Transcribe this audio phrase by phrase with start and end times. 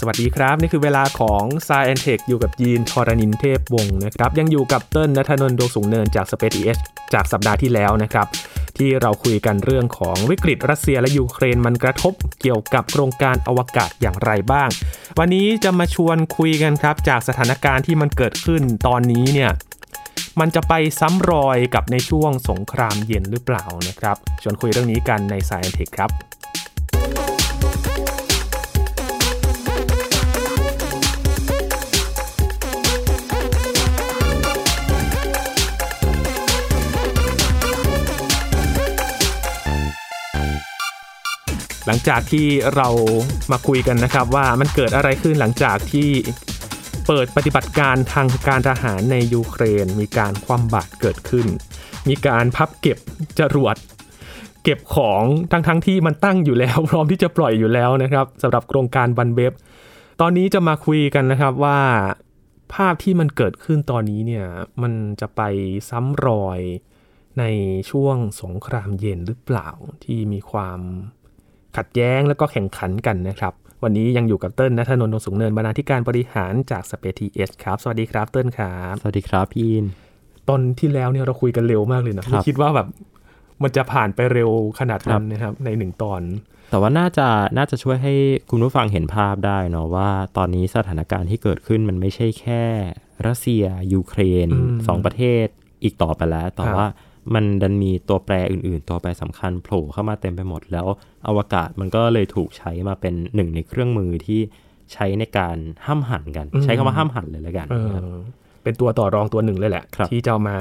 [0.00, 6.78] สวัสดีครับ นี่คือเวลาของ s ซ e n t e c h อยู่กับยีนทอรณินเทพวงศ์นะครับ ยังอยู่กับเติ้ลนัทนนท์ดวงสูงเนินจาก Space ES
[7.14, 8.26] จากสัปดาห์ที่แล้วนะครับ
[8.78, 14.68] ที่เราคุยกันเรื่องของวิกฤตรัสเซียและยูเครนมันกระทบเกี่ยวกับโครงการอวกาศอย่างไรบ้าง
[15.18, 19.50] วันนี้จะมาชวนคุยกันครับ จากสถานการณ์ที่มันเกิดขึ้นตอนนี้เนี่ย
[20.40, 26.35] มันจะไปซ้ำรอยกับในช่วงสงครามเย็นหรือเปล่านะครับชวนคุยเรื่องนี้กันใน s าย e n t e c h ครับ
[41.86, 42.88] หลังจากที่เรา
[43.52, 46.10] มาคุยกันนะครับว่ามันเกิดอะไรขึ้นหลังจากที่
[47.06, 51.46] เปิดปฏิบัติการทางการทหารในยูเครน มีการคว่ำบาตรเกิดขึ้น
[52.08, 52.98] มีการพับเก็บ
[53.38, 53.76] จรวด
[54.62, 55.22] เก็บของ
[55.52, 59.52] ทั้งทั้งๆที่มันตั้งอยู่แล้ว พร้อมที่จะปล่อยอยู่แล้วนะครับสำหรับโครงการบันเบฟ
[60.20, 61.78] ตอนนี้จะมาคุยกันนะครับว่า
[62.74, 64.46] ภาพที่มันเกิดขึ้นตอนนี้เนี่ย
[64.82, 65.40] มันจะไป
[65.88, 66.60] ซ้ำรอย
[67.38, 67.44] ใน
[67.90, 69.68] ช่วงสงครามเย็นหรือเปล่า
[70.04, 70.80] ที่มีความ
[71.76, 79.84] ขัดแย้งแล้วก็แข่งขันกันนะครับ วันนี้ยังอยู่กับเติ้ลนัทนนท์ดวงสูงเนินบรรณาธิการบริหารจากสเปทีเอสครับ สวัสดีครับเติ้ลครับ สวัสดีครับพี่อิน
[80.48, 82.88] ตอนที่แล้วเนี่ยเราคุยกันเร็วมากเลยนะไม่คิดว่าแบบ
[83.62, 86.22] มันจะผ่านไปเร็วขนาดนั้นนะครับ ในหนึ่งตอน
[86.70, 88.14] แต่ว่าน่าจะน่าจะช่วยให้
[88.50, 92.62] คุณผู้ฟังเห็นภาพได้เนาะว่าตอนนี้สถานการณ์ที่เกิดขึ้นมันไม่ใช่แค่
[93.26, 95.46] รัสเซีย ยูเครนอืมสองประเทศ
[95.82, 96.86] อีกต่อไปแล้ว แต่ครับว่า
[97.34, 100.86] มันดันมีตัวแปรอื่น ๆ ตัวแปรสำคัญโผล่เข้ามาเต็มไปหมด แล้ว
[101.28, 104.40] อวกาศมันก็เลยถูกใช้มาเป็นหนึ่งในเครื่องมือที่
[104.92, 108.02] ใช้ในการห้ามหันกัน ใช้คำว่าห้ามหันเลยแล้วกันเออนะครับ
[108.62, 110.58] เป็นตัวต่อรองตัวหนึ่งเลยแหละครับที่จะเอามา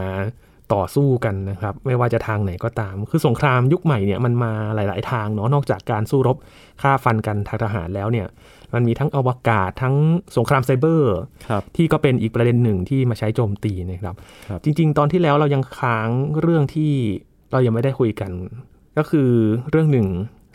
[0.74, 6.38] ต่อสู้กันนะครับ ไม่ว่าจะทางไหนก็ตาม คือสงครามยุคใหม่เนี่ยมันมาหลาย ๆ ทางเนาะนอกจากการสู้รบ
[6.82, 8.28] ฆ่าฟันกันทางทหารแล้วเนี่ย
[8.74, 9.96] มันมีทั้งอวกาศทั้ง
[10.38, 11.16] สงครามไซเบอร์
[11.50, 14.16] ครับที่ก็เป็นอีกประเด็นหนึ่งที่มาใช้โจมตีนะครับ
[14.50, 16.10] ครับจริง ๆ ตอนที่แล้วเรายังค้าง
[16.42, 16.92] เรื่องที่
[17.52, 18.32] เรายังไม่ได้คุยกัน
[18.98, 19.30] ก็คือ
[19.70, 20.08] เรื่องหนึ่ง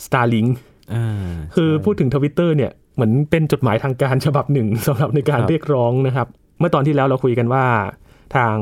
[0.05, 0.51] Starlink
[0.95, 6.27] อ่าคือใช่พูดถึงทวิตเตอร์เนี่ยเหมือนเป็นจดหมายทางการฉบับหนึ่งสำหรับในการครับเรียกร้องนะครับ
[6.59, 7.65] เมื่อตอนที่แล้วเราคุยกันว่า
[8.35, 8.57] ทาง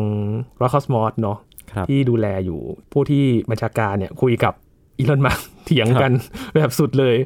[0.62, 1.38] r o c k o s m o s เนาะ
[1.72, 2.60] ครับที่ดูแลอยู่
[2.92, 4.54] ผู้ที่บัญชาการเนี่ยคุยกับ
[4.98, 6.12] อีลอนมัสเถียงกัน
[6.54, 7.16] แบบสุดเลย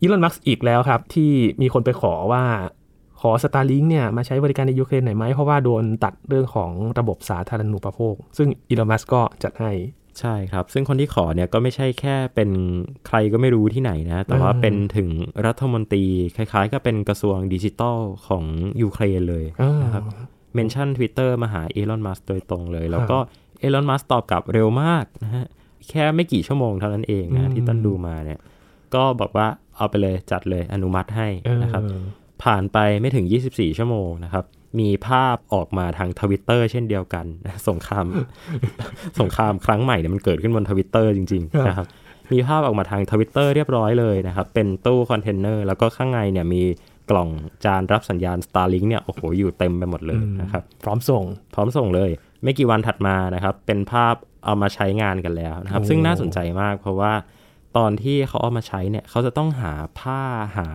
[0.00, 1.30] อีลอนมัสอีกแล้วครับ ที่
[1.62, 2.44] มีคนไปขอว่า
[3.20, 9.72] ขอ Starlink เนี่ยมาใช้บริการในยูเครนหน่อยไหม เพราะว่าโดนตัดเรื่องของระบบสาธารณูปโภค ซึ่งอีลอนมัสก็จัดให้
[10.20, 12.50] ใช่ครับ ซึ่งคนที่ขอเนี่ยก็ไม่ใช่แค่เป็น
[13.06, 15.08] ใครก็ไม่รู้ที่ไหนนะ แต่ว่าอืมเป็นถึง
[15.46, 16.04] รัฐมนตรี
[16.36, 18.44] คล้ายๆ ก็เป็นกระทรวงดิจิทัลของ
[18.82, 19.44] ยูเครนเลย
[19.82, 20.04] นะครับ
[20.54, 23.18] เมนชั่น Twitter มาหาอีลอนมัสโดยตรงเลย แล้วก็
[23.62, 25.46] อีลอนมัสก์ตอบกลับเร็วมากนะฮะ
[25.88, 28.38] แค่ไม่กี่ชั่วโมงเท่านั้นเองนะที่ต้นดูมาเนี่ย
[28.94, 29.46] ก็บอกว่า
[29.76, 31.28] เอาไปเลยจัดเลยอนุมัติให้
[31.62, 32.02] นะครับเออ
[32.42, 34.44] ผ่านไปไม่ถึง 24 ชั่วโมงนะครับ
[34.80, 37.26] มีภาพออกมาทางทวิตเตอร์เช่นเดียวกัน
[37.68, 38.06] สงคราม
[39.20, 41.86] สงครามครั้งใหม่เนี่ยมันเกิดขึ้นบนทวิตเตอร์จริงครับๆนะครับ
[42.32, 46.62] มีภาพออกมาทางทวิตเตอร์เรียบร้อยเลยนะครับ เป็นตู้คอนเทนเนอร์แล้วก็ข้างในเนี่ยมี
[47.10, 47.28] กล่อง
[47.64, 52.10] จานรับสัญญาณ Starlink เนี่ยโอ้โหอยู่เต็มไปหมดเลยนะครับพร้อมส่ง พร้อมส่งเลย
[52.42, 57.12] ไม่กี่วันถัดมานะครับ เป็นภาพเอามาใช้งานกันแล้วนะครับโอ้ซึ่งน่าสนใจมากเพราะว่า
[57.76, 60.20] ตอนที่เขาเอามาใช้เนี่ยเขาจะต้องหาผ้า
[60.56, 60.68] หา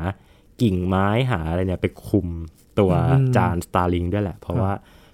[0.62, 2.28] กิ่งไม้หาอะไรเนี่ยไปคุม
[2.80, 2.92] ตัว
[3.38, 4.72] จาน Starlink ด้วยแหละ เพราะว่า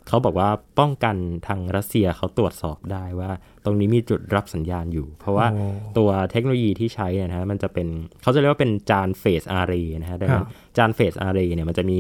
[0.08, 1.16] เขาบอกว่าป้องกัน
[1.48, 3.32] ทางรัสเซียเขาตรวจสอบได้ว่า
[3.66, 5.66] ตรงนี้มีจุดรับสัญญาณอยู่ เพราะว่าโอ้
[5.98, 7.88] ตัวเทคโนโลยีที่ใช้เนี่ยนะฮะมันจะเป็น
[8.22, 10.48] เขาจะเรียกว่าเป็นจานเฟสอาร์เรนะฮะดังนั้น
[10.78, 12.00] จาน phased array เนี่ยมันจะมี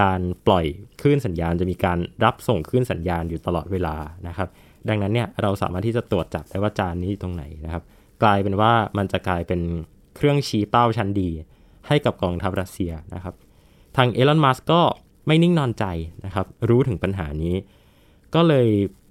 [0.00, 0.64] การปล่อย
[1.00, 3.96] คลื่นสัญญาณจะมีการรับส่งคลื่นสัญญาณอยู่ตลอดเวลา
[4.28, 4.48] นะครับ
[4.88, 7.82] ดังนั้นเนี่ยเราสามารถที่จะตรวจจับได้ว่าจานนี้อยู่ตรงไหนนะครับ
[8.22, 9.60] กลายเป็นว่ามันจะกลายเป็น
[10.16, 11.30] เครื่องชี้เป้าชั้นดี
[11.86, 13.34] ให้กับกองทัพรัสเซียนะครับ
[13.96, 14.80] ทางอีลอนมัสก์ก็
[15.26, 15.84] ไม่นิ่งนอนใจ
[16.24, 17.54] นะครับ รู้ถึงปัญหานี้
[18.34, 18.68] ก็เลย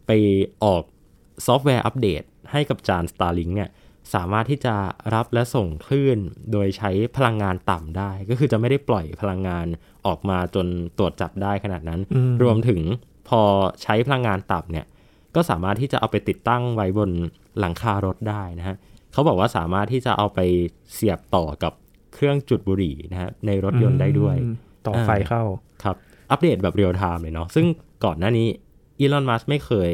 [0.07, 0.11] ไป
[0.63, 0.83] ออก
[1.45, 3.69] ซอฟต์แวร์อัปเดต ให้กับจาน Starlink เนี่ย
[4.13, 4.75] สามารถที่จะ
[5.15, 6.19] รับและส่งคลื่น
[6.51, 9.67] โดยใช้พลังงานต่ำได้ ก็คือจะไม่ได้ปล่อยพลังงาน
[10.07, 10.67] ออกมาจน
[10.97, 12.81] ตรวจจับได้ขนาดนั้นอืมรวมถึง
[13.29, 13.41] พอ
[13.83, 14.85] ใช้พลังงานต่ำเนี่ย
[15.35, 17.09] ก็สามารถที่จะเอาไปติดตั้งไว้บน
[17.59, 18.75] หลังคารถได้นะฮะ
[19.13, 20.39] เขาบอกว่าสามารถที่จะเอาไป
[20.93, 21.73] เสียบต่อกับ
[22.13, 24.55] เครื่องจุดบุหรี่นะฮะในรถยนต์ได้ด้วยอืม
[24.87, 25.43] ต่อไฟเข้า
[25.83, 25.95] ครับ
[26.31, 27.65] อัปเดตแบบเรียลไทม์เลยเนาะซึ่ง
[28.05, 28.47] ก่อนหน้านี้
[28.99, 29.91] อีลอนมัสไม่เคย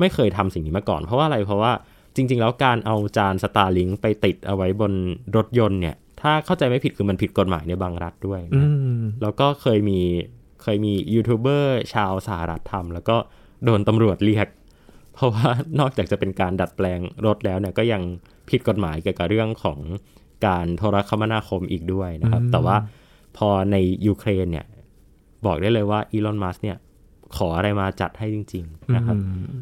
[0.00, 1.72] ไม่เคยทำสิ่งนี้มาก่อน เพราะว่าอะไรเพราะว่า
[2.16, 4.92] จริง ๆ แล้วการเอาจาน Starlink ไปติดเอาไว้บน
[5.36, 8.70] รถยนต์เนี่ย ถ้าเข้าใจไม่ผิดคือมันผิดกฎหมายในบางรัฐด้วยอืนะ
[9.00, 10.00] มแล้วก็เคยมี
[10.62, 13.16] เคยมียูทูบเบอร์ชาวสหรัฐทำแล้วก็
[13.64, 14.48] โดนตำรวจเรียก
[15.14, 15.48] เพราะว่า
[15.80, 18.02] นอกจากจะเป็นการดัดแปลงรถแล้วเนี่ยก็ยัง
[18.50, 19.78] ผิดกฎหมายเกี่ยวกับเรื่องของ
[20.46, 22.76] การโทรคมนาคมอีกด้วยนะครับอืมแต่ว่า
[23.36, 23.76] พพอใน
[24.06, 24.66] ยูเครนเนี่ย
[25.46, 26.76] บอกได้เลยว่าอีลอนมัสเนี่ย
[27.36, 29.16] ขออะไรมาจัดให้จริง ๆ นะครับ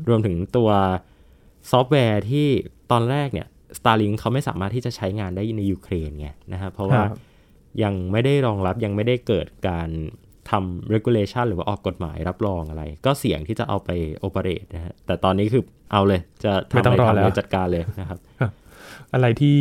[0.09, 0.71] รวมถึงตัว
[1.71, 2.47] ซอฟต์แวร์ที่
[2.93, 3.47] ตอนแรกเนี่ย
[3.79, 7.19] Starlink เขาไม่สามารถที่จะใช้งานได้ในยูเครนไงนะครับเพราะว่าครับ
[7.83, 9.89] ยังไม่ได้รองรับยังไม่ได้เกิดการ
[10.51, 13.91] ทำ regulation หรือว่าออกกฎหมายรับรองอะไร ก็เสี่ยงที่จะเอาไป
[14.27, 15.63] operate นะฮะแต่ตอนนี้คือ
[15.93, 18.19] เอาเลย จะทำไม่อะต้อไรงรอทำแล้เลวยจัดการเลยนะครับ
[19.15, 19.59] อะไรที่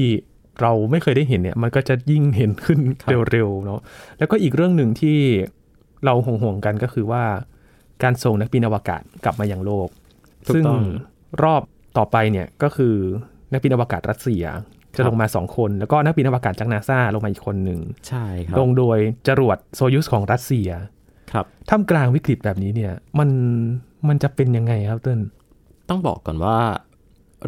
[0.62, 3.80] เราไม่เคยได้เห็นเนี่ย มันก็จะยิ่งเห็นขึ้นครับเร็วๆเนาะ
[4.18, 5.18] แล้วก็อีกเรื่องหนึ่งที่
[6.06, 7.24] เราห่วงๆกันก็คือว่า
[8.04, 9.90] การส่งนักบินอวกาศกลับมายังโลก
[10.48, 10.84] ถูกซึ่งต้อง
[11.44, 11.62] รอบ
[11.98, 12.96] ต่อไปเนี่ยก็คือ
[13.52, 14.46] นักบินอวกาศรัสเซีย
[14.98, 18.98] จะครับลงมาสองคน แล้วก็นักบินอวกาศจากนาซาลงมาอีกคนหนึ่งใช่ครับลงโดย
[19.28, 20.70] จรวดโซยุสของรัสเซีย
[21.32, 23.30] ครับท่ามกลางวิกฤตแบบนี้เนี่ย มัน
[24.08, 25.20] มันจะเป็นยังไงครับเติ้ล
[25.90, 26.58] ต้องบอกก่อนว่า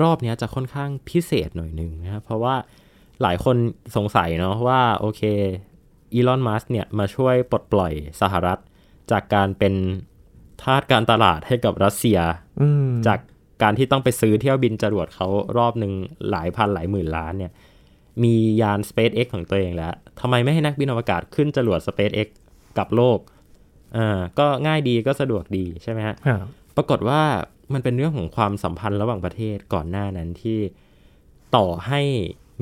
[0.01, 2.56] รอบเนี้ยจะค่อนข้างพิเศษหน่อยหนึ่งนะครับเพราะว่า
[3.21, 3.56] หลายคน
[3.95, 5.21] สงสัยเนาะว่าโอเค
[6.13, 8.59] อีลอนมัสเนี่ยมาช่วยปลดปล่อยสหรัฐ
[9.12, 9.74] จากการเป็น
[10.62, 12.19] ทาสการตลาดให้กับรัสเซีย
[12.62, 13.19] อืมจาก
[13.63, 15.27] การที่ต้องไปซื้อเที่ยวบินจรวดเขา
[15.57, 15.94] รอบหนึ่ง
[16.30, 17.51] หลายพันหลายหมื่นล้านเนี่ย
[18.24, 22.27] มียาน SpaceX ของตัวเองแล้วทำไมไม่ให้นักบินอวกาศขึ้นจรวด SpaceX
[22.77, 23.19] กลับโลก
[23.98, 26.45] อ่าก็ง่ายดีก็สะดวกดีใช่ไหมฮะครับ
[26.75, 27.21] ปรากฏว่า
[27.74, 30.59] มันเป็นเรื่องของความสัมพันธ์ระหว่างประเทศก่อนหน้านั้นที่
[31.56, 32.01] ต่อให้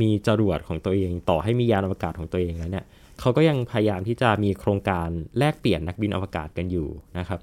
[0.01, 2.86] มีจรวดของตัวเอง ต่อให้มียานอวกาศของตัวเองแล้วเนี่ย
[3.20, 5.08] เขาก็ยังพยายามที่จะมีโครงการ
[5.38, 7.40] แลกเปลี่ยนนักบินอวกาศกันอยู่นะครับ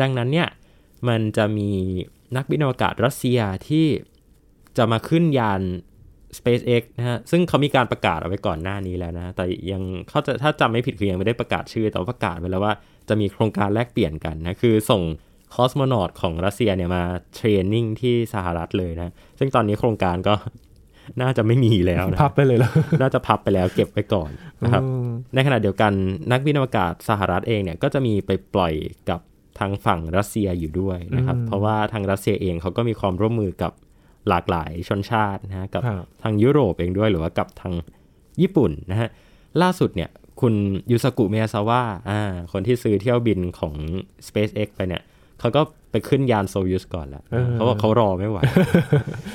[0.00, 0.48] ดังนั้นเนี่ย
[1.08, 1.70] มันจะมี
[2.36, 3.38] นักบินอวกาศรัสเซีย
[3.68, 3.86] ที่
[4.76, 5.62] จะมาขึ้นยาน
[6.38, 12.72] SpaceX นะฮะ ซึ่งเขามีการประกาศเอาไว้ก่อนหน้านี้แล้วนะ แต่ยังเขาจะถ้าจำไม่ผิดคือยังไม่ได้ประกาศชื่อ แต่ว่าประกาศไว้แล้วว่า
[13.08, 15.02] จะมีโครงการแลกเปลี่ยนกันนะ คือส่ง
[15.54, 17.02] คอสโมนอตของรัสเซียเนี่ยมา
[17.34, 20.34] เทรนนิ่งที่สหรัฐเลยนะ ซึ่งตอนนี้โครงการก็
[21.20, 24.30] น่าจะไม่มีแล้วนะพับไปเลยแล้วน่าจะพับไปแล้วเก็บไว้ก่อน
[24.62, 25.92] นะครับอืมในขณะเดียวกัน
[26.32, 28.74] นักบินอวกาศสหรัฐเองเนี่ยก็จะมีไปปล่อย
[29.10, 29.20] กับ
[29.58, 33.72] ทางฝั่งรัสเซียอยู่ด้วยนะครับ เพราะว่าทางรัสเซียเองเขาก็มีความร่วมมือกับ
[34.28, 37.74] หลากหลายชนชาตินะฮะกับครับทางยุโรปเองด้วยหรือว่ากับทาง
[38.40, 39.08] ญี่ปุ่นนะฮะ
[39.62, 40.10] ล่าสุดเนี่ย
[40.40, 40.54] คุณ
[40.90, 42.22] ยูสกุเมียซาวะอ่า
[42.52, 43.74] คนที่ซื้อเที่ยวบินของ
[44.26, 45.02] SpaceX ไปเนี่ย
[45.40, 48.38] เขาก็ ไปขึ้นยานโซยูสก่อนแล้วเออเพราะว่าเขารอไม่ไหว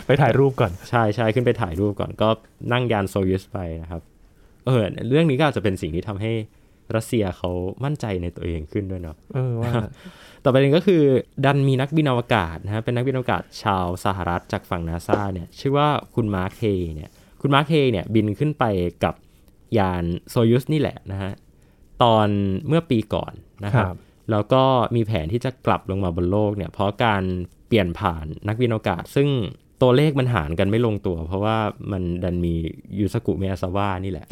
[0.05, 2.29] ไปถ่ายรูปก่อน ใช่ใช่ขึ้นไปถ่ายรูปก่อน ก็
[2.71, 4.01] นั่งยานโซยูสไปนะครับ
[4.65, 6.31] เออเรื่องนี้ก็อาจจะเป็นสิ่งที่ทำให้
[6.95, 7.49] รัสเซียเขา
[7.83, 9.71] มั่นใจในตัวเองขึ้นด้วยเนาะเออว่า
[10.43, 11.01] ต่อไปนึงก็คือ
[11.45, 16.63] ดันมีนักบินอวกาศนะฮะเป็นนักบินอวกาศชาวสหรัฐจากฝั่งนาซาเนี่ย ชื่อว่าคุณมาร์คเฮ
[16.95, 17.09] เนี่ย
[17.41, 18.63] คุณมาร์คเฮเนี่ยบินขึ้นไป
[19.03, 19.15] กับ
[19.77, 21.31] ยานโซยูสนี่แหละนะฮะ
[22.03, 22.27] ตอน
[22.67, 23.33] เมื่อปีก่อน
[23.65, 23.97] นะครับครับ
[24.33, 24.63] แล้วก็
[24.95, 27.23] มีแผนที่จะกลับลงมาบนโลกเนี่ยเพราะการ
[27.67, 29.29] เปลี่ยนผ่านนักบินอวกาศ ซึ่ง
[29.81, 31.57] ตัวเลขมันหารกันไม่ลงตัว เพราะว่า
[31.91, 32.53] มันดันมี
[32.99, 34.25] ยูซากุ มาเอซาวะนี่แหละ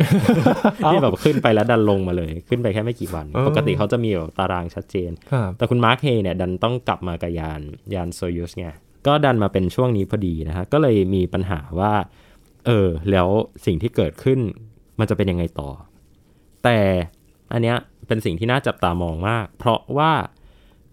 [0.92, 7.62] ที่แบบขึ้นไปแล้วดันลงมาเลย ขึ้นไปแค่ไม่กี่วันเออปกติเขาจะมีแบบตารางชัดเจนครับแต่คุณมาร์คเฮเนี่ยดันต้องกลับมากับยาน
[7.94, 8.68] ยานโซยูสไง
[9.08, 11.94] ก็ดันมาเป็นช่วงนี้พอดีนะฮะก็เลยมีปัญหาว่า
[12.66, 13.28] เออ แล้ว
[13.66, 14.40] สิ่งที่เกิดขึ้น
[15.00, 15.70] มันจะเป็นยังไงต่อ
[16.64, 16.78] แต่
[17.52, 17.78] อันเนี้ย
[18.08, 20.12] เป็นสิ่งที่น่าจับตามองมาก เพราะว่า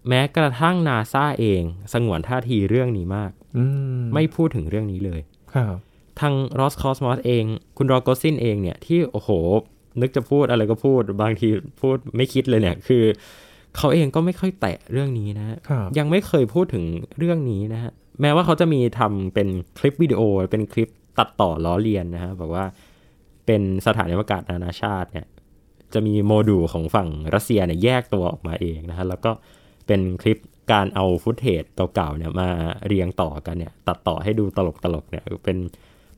[0.07, 1.61] แม้กระทั่งนาซาเอง
[1.93, 3.63] สงวนท่าทีเรื่องนี้มากอื
[3.99, 5.21] มไม่พูดถึงเรื่องนี้เลย
[5.53, 5.75] ครับ
[6.19, 7.43] ทางรอสคอสมอสเอง
[7.77, 9.29] คุณรอโกซินเองเนี่ยที่โอ้โห
[10.01, 11.47] นึกจะพูดอะไรก็พูด บางที
[11.81, 13.03] พูดไม่คิดเลยเนี่ย คือ
[13.77, 16.83] เขาเองก็ไม่ค่อยแตะเรื่องนี้นะฮะครับยังไม่เคยพูดถึง
[17.17, 19.47] เรื่องนี้นะฮะแม้ว่าเขาจะมีทำเป็น
[19.77, 20.89] คลิปวิดีโอเป็นคลิป
[21.19, 22.65] ตัดต่อล้อเลียนนะฮะบอกว่า
[23.45, 25.25] เป็นสถานีอวกาศนานาชาติเนี่ย
[25.93, 29.31] จะมีโมดูลของฝั่งรัสเซียเนี่ยแยกตัวออกมาเองนะฮะแล้วก็
[29.87, 30.37] เป็นคลิป
[30.71, 31.63] การเอา footage
[31.95, 32.49] เก่าๆเนี่ยมา
[32.87, 34.59] เรียงต่อกันเนี่ยตัดต่อให้ดูต
[34.93, 35.57] ลกๆเนี่ยเป็น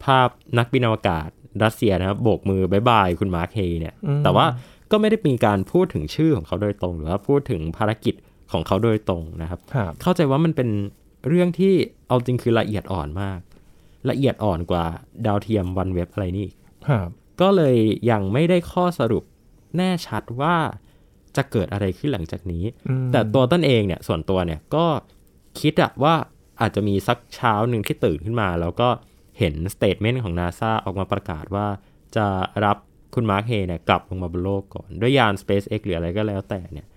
[0.03, 1.29] ภาพนักบินอวกาศ
[1.63, 4.45] รัสเซียนะครับโบกมือ bye bye คุณมาร์คเฮย์เนี่ยอืมแต่ว่า
[4.91, 8.15] ก็ไม่ได้มีการพูดถึงชื่อของเขาโดยตรง หรือว่าพูดถึงภารกิจ
[8.51, 10.69] ของเขาโดยตรงนะครับครับ เข้าใจว่ามันเป็น
[11.27, 11.73] เรื่องที่
[12.07, 13.39] เอาจริงคือละเอียดอ่อนมาก
[14.09, 14.85] ละเอียดอ่อนกว่า
[15.25, 16.55] ดาวเทียม OneWeb อะไรนี่อีก
[16.89, 17.07] ครับ
[17.41, 17.75] ก็เลย
[18.11, 19.23] ยังไม่ได้ข้อสรุป
[19.77, 20.55] แน่ชัดว่า
[21.35, 24.85] จะเกิดอะไรขึ้นหลังจากนี้อืมแต่ตัวต้นเองเนี่ยส่วนตัวเนี่ยก็
[25.59, 26.15] คิดอะว่า
[26.61, 28.89] อาจจะมีสักเช้าหนึ่งที่ตื่นขึ้นมา แล้วก็
[29.39, 31.67] เห็น statement ของนาซาออกมาประกาศว่า
[32.15, 32.25] จะ
[32.65, 32.77] รับ
[33.15, 36.87] คุณมาร์คเฮเนี่ยกลับลงมาบนโลกก่อน ด้วยยาน SpaceX หรืออะไรก็แล้วแต่เนี่ย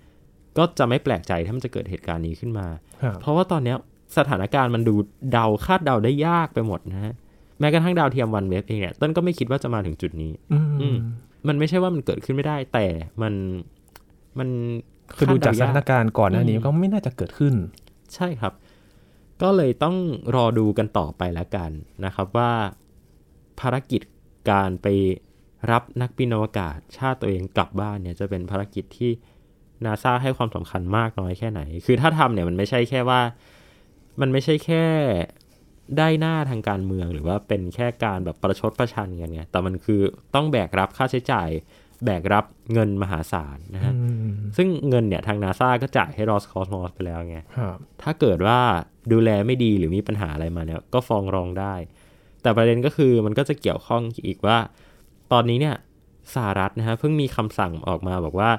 [0.57, 2.67] ก็จะไม่แปลกใจถ้ามันจะเกิดเหตุการณ์นี้ขึ้นมา
[3.03, 3.77] ครับเพราะว่าตอนเนี้ย
[4.17, 4.95] สถานการณ์มันดู
[5.31, 7.13] เดาคาดเดาได้ยากไปหมดนะฮะ
[7.59, 10.87] แม้กระทั่งดาวเทียมวันเว็บเองเนี่ยต้นก็ไม่คิดว่าจะมาถึงจุดนี้ อือื
[11.45, 12.85] มมมันไม่ใช่ว่ามันเกิดขึ้นไม่ได้ แต่
[13.21, 13.33] มัน
[14.39, 14.49] มัน
[15.15, 17.53] คือดูจากสดถานการณ์ก่อนหน้านี้อืมก็ไม่น่าจะเกิดขึ้น
[18.15, 18.53] ใช่ครับ
[19.41, 19.95] ก็เลยต้อง
[20.35, 21.71] รอดูกันต่อไปแล้วกัน
[22.05, 22.51] นะครับว่า
[23.59, 24.01] ภารกิจ
[24.51, 24.87] การไป
[25.71, 29.11] รับนักบินอวกาศ ชาติตัวเองกลับบ้านเนี่ยจะเป็นภารกิจที่
[29.85, 33.21] นาซาให้ความสำคัญมากน้อยแค่ไหน คือถ้าทำเนี่ยมันไม่ใช่แค่ว่า
[34.21, 34.85] มันไม่ใช่แค่
[35.97, 40.01] ได้หน้าทางการเมืองหรือว่าเป็นแค่การแบบประชดประชันกันไงแต่มันคือ
[40.35, 41.49] ต้องแบกรับค่าใช้จ่าย
[42.05, 48.59] แบกรับเงินมหาศาลนะฮะอืมซึ่งเงินเนี่ยทางนาซาก็จ่ายให้รอสคอสมอสไปแล้วไงครับถ้าเกิดว่า
[49.11, 51.75] ดูแลไม่ดีหรือมีปัญหาอะไรมาเนี่ยก็ฟ้องร้องได้
[52.41, 54.57] แต่ประเด็นก็คือมันก็จะเกี่ยวข้องอีกว่า
[55.31, 55.75] ตอนนี้เนี่ย
[56.33, 58.51] สหรัฐนะฮะเพิ่งมีคำสั่งออกมาบอกว่า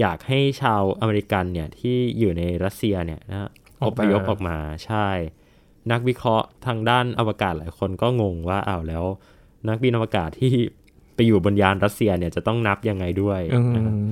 [0.00, 3.48] อยากให้ชาวอเมริกันเนี่ยที่อยู่ในรัสเซียเนี่ยนะฮะ
[3.84, 5.08] อพยพออกมาใช่
[5.92, 9.04] นักวิเคราะห์ทางด้านอวกาศหลายคนก็งงว่าอ้าวแล้ว
[9.68, 10.52] นักบินอวกาศที่
[11.14, 14.06] ไปอยู่บนยานรัสเซียเนี่ยจะต้องนับยังไงด้วยอืนะครับม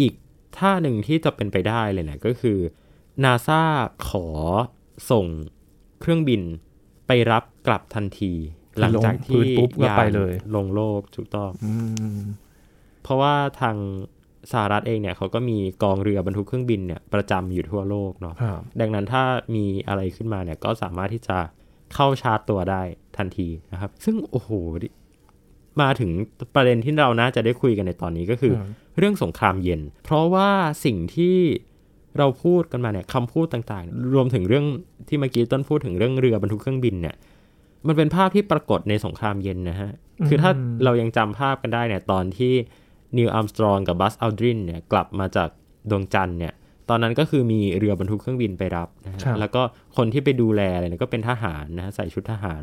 [0.00, 0.12] อีก
[0.58, 2.58] ท่าหนึ่งที่จะเป็นไปได้เลยเนี่ยก็คือ
[3.24, 3.62] นาซา
[4.08, 4.26] ขอ
[5.10, 5.26] ส่ง
[6.00, 6.42] เครื่องบิน
[7.06, 8.32] ไปรับกลับทันที
[8.78, 11.74] หลังจากลงพื้ที่นปุ๊บก็ยานไปเลยลงโลกถูกต้องอื
[12.18, 12.20] ม
[13.02, 13.76] เพราะว่าทาง
[14.52, 19.22] สหรัฐเองเนี่ยเขาก็มีกองเรือบรรทุกเครื่องบินเนี่ยประจำอยู่ทั่วโลกเนาะครับดังนั้นถ้า
[19.54, 21.38] มีอะไรขึ้นมาเนี่ยก็สามารถที่จะ
[21.94, 22.82] เข้าชาร์จตัวได้
[23.16, 24.50] ทันทีนะครับ ซึ่งโอ้โห
[25.82, 26.10] มาถึง
[26.54, 30.50] ประเด็นที่เราน่าจะได้คุยกันในตอนนี้ก็คือครับเรื่องสงครามเย็น เพราะว่า
[30.84, 31.36] สิ่งที่
[32.18, 34.66] เราพูดกันมาเนี่ยคำพูดต่างๆ รวมถึงเรื่อง
[35.08, 37.14] ที่เมื่อกี้ต้นพูดถึงเรื่องเรือบรรทุกเครื่องบินเนี่ย
[37.86, 39.90] มันเป็นภาพที่ปรากฏในสงครามเย็นนะฮะ
[40.28, 40.50] คือถ้า
[40.84, 42.52] เรายังจำภาพกันได้เนี่ยตอนที่
[43.18, 45.48] นิวอัมสตรองกับบัสอัลดรินเนี่ยกลับมาจาก
[45.90, 46.52] ดวงจันทร์เนี่ย
[46.88, 49.62] ตอนนั้นก็คือมีเรือบรรทุกเครื่องบินไปรับนะฮะครับแล้วก็
[49.96, 52.62] คนที่ไปดูแลอะไรเนี่ยก็เป็นทหารนะฮะใส่ชุดทหาร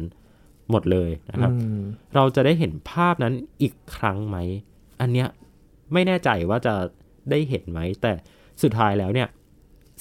[0.71, 1.81] หมดเลยนะครับอืม
[2.15, 4.37] เราจะได้เห็นภาพนั้นอีกครั้งไหม
[5.01, 5.27] อันเนี้ย
[5.93, 6.73] ไม่แน่ใจว่าจะ
[7.31, 8.13] ได้เห็นไหม แต่
[8.63, 9.27] สุดท้ายแล้วเนี่ย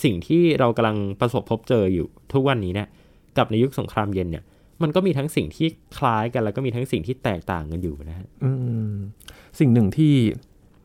[0.05, 2.89] สิ่งที่เรากำลังประสบพบเจออยู่ทุกวันนี้เนี่ย
[3.37, 4.45] กับในยุคสงครามเย็นเนี่ย
[4.83, 8.51] มันก็มีทั้งสิ่งที่คล้ายกันแล้วก็มีทั้งสิ่งที่แตกต่างกันอยู่นะฮะอื
[8.93, 8.95] ม
[9.59, 10.15] สิ่งหนึ่งที่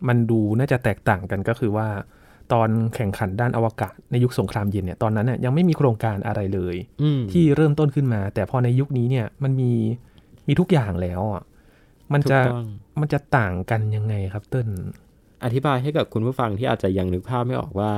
[0.08, 1.88] มันดูน่าจะแตกต่างกันก็คือว่า
[2.54, 9.72] ตอนแข่งขันด้านอวกาศในยุคสงครามเย็นเนี่ยตอนนั้นเนี่ยยังไม่มีโครงการอะไรเลยอืมที่เริ่มต้นขึ้นมา แต่พอในยุคนี้เนี่ยมันมี
[10.48, 11.44] มีทุกอย่างแล้วอะ
[12.14, 12.66] มันถูจะกต้อง
[13.02, 14.70] มันจะต่างกันยังไงครับเติ้ล
[15.44, 17.92] อธิบายให้กับคุณผู้ฟังที่อาจจะยังนึกภาพไม่ออกว่า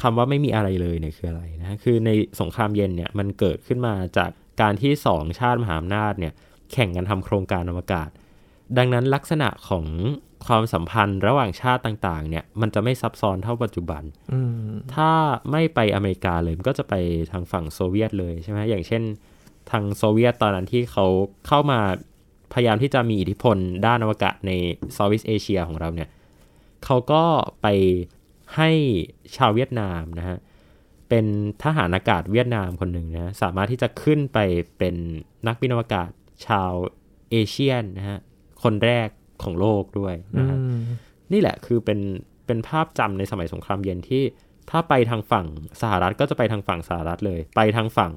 [0.00, 4.30] คำว่าไม่มีอะไรเลยเนี่ยคืออะไรนะคือในสงครามเย็นเนี่ยมันเกิดขึ้นมาจาก
[4.60, 6.32] การที่สองชาติมหาอำนาจเนี่ย
[6.72, 8.08] แข่งกันทำโครงการอวกาศ
[8.78, 9.86] ดังนั้นลักษณะของ
[10.46, 15.10] ความสัมพันธ์ระหว่างชาติต่างๆ เนี่ย มันจะไม่ซับซ้อนเท่าปัจจุบันอืมถ้า
[15.50, 16.94] ไม่ไปอเมริกาเลยมันก็จะไป
[17.32, 19.02] ทางฝั่งโซเวียตเลยใช่ไหมอย่างเช่น
[19.70, 21.06] ทางโซเวียตตอนนั้นที่เขา
[21.46, 21.80] เข้ามา
[22.52, 24.52] พยายามที่จะมีอิทธิพลด้านอวกาศใน
[24.94, 26.08] Southeast Asia ของเราเนี่ย
[26.84, 27.24] เขาก็
[27.62, 27.66] ไป
[28.56, 28.70] ให้
[29.36, 30.38] ชาวเวียดนามนะฮะ
[31.08, 31.26] เป็น
[31.62, 34.38] ทหารอากาศเวียดนามคนหนึ่งนะสามารถที่จะขึ้นไป
[34.78, 34.94] เป็น
[35.46, 36.10] นักบินอวกาศ
[36.46, 36.72] ชาว
[37.30, 38.18] Asian นะฮะ
[38.62, 39.08] คนแรก
[39.42, 40.80] ของโลกด้วยอืนะฮะ
[41.32, 42.00] นี่แหละคือเป็น
[42.46, 44.22] เป็นภาพจำในสมัยสงครามเย็นที่
[44.70, 45.46] ถ้าไปทางฝั่ง
[45.82, 48.12] สหรัฐก็จะไปทางฝั่งสหรัฐเลย ไปทางฝั่ง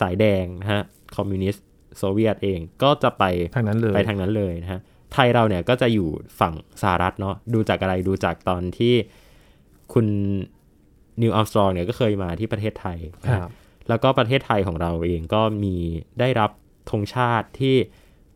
[0.00, 0.82] สายแดงนะฮะ
[1.16, 1.64] คอมมิวนิสต์
[1.98, 3.24] โซเวียตเองก็จะไป
[3.56, 4.80] ทางนั้นเลยไปทางนั้นเลยนะฮะ
[5.12, 6.08] ไทยเราเนี่ยก็จะอยู่
[6.40, 8.94] ฝั่งสหรัฐเนาะดูจากอะไรดูจากตอนที่
[9.92, 10.06] คุณ
[11.22, 13.50] นิวอัลสตรองเนี่ยก็เคยมาที่ประเทศไทยนะคฮะรับ
[13.88, 15.76] แล้วก็ประเทศไทยของเราเองก็มี
[16.20, 16.50] ได้รับ
[16.90, 17.76] ธงชาติที่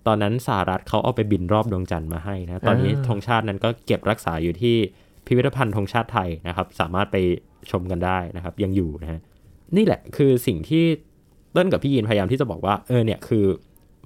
[0.07, 4.77] ตอนนั้นสหรัฐเขาเอาไปบินรอบดวงจันทร์มาให้นะ ตอนนี้อ่าธงชาตินั้นก็เก็บรักษาอยู่ที่
[5.27, 7.17] พิพิธภัณฑ์ธงชาติไทยนะครับ สามารถไป
[7.71, 9.21] ชมกันได้นะครับ ยังอยู่นะฮะ
[9.77, 10.85] นี่แหละคือสิ่งที่
[11.53, 13.45] เต้นกับพี่ยินพยายามที่จะบอกว่าเออเนี่ยคือ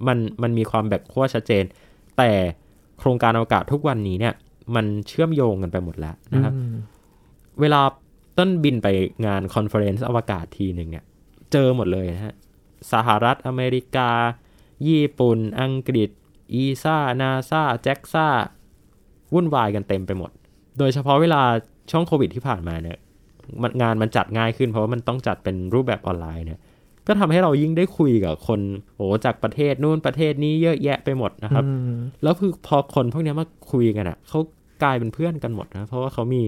[0.07, 1.63] มันมันมีความแบ่งขั้วชัดเจน
[2.17, 2.31] แต่
[2.99, 4.33] โครงการอวกาศทุกวันนี้เนี่ย
[4.75, 6.75] มันเชื่อมโยงกันไปหมดแล้วนะครับอืม
[7.61, 7.81] เวลา
[8.37, 8.87] ต้นบินไป
[9.25, 11.05] งานคอนเฟอเรนซ์อวกาศทีหนึ่งเนี่ย
[11.51, 12.33] เจอหมดเลยนะฮะ
[12.93, 14.09] สหรัฐอเมริกา
[14.87, 16.09] ญี่ปุ่น อังกฤษ
[16.53, 18.27] อีซ่า นาซาแจ็กซ่า
[19.33, 20.31] วุ่นวายกันเต็มไปหมด
[20.77, 21.41] โดยเฉพาะเวลา
[21.91, 22.97] ช่วงโควิดที่ผ่านมาเนี่ย
[23.61, 26.59] มันงานมันจัดง่ายขึ้นเพราะว่ามันต้องจัดเป็นรูปแบบออนไลน์เนี่ย
[27.07, 28.59] ก็ทำให้เรายิ่งได้คุยกับคน
[28.95, 34.39] โอ้จากประเทศนู่นประเทศนี้เยอะแยะไปหมดนะครับอืมแล้วคือพอคนพวกเนี้ยมาคุยกันอะเขา
[34.83, 36.43] กลายเป็นเพื่อนกันหมดนะ เพราะว่าเขามี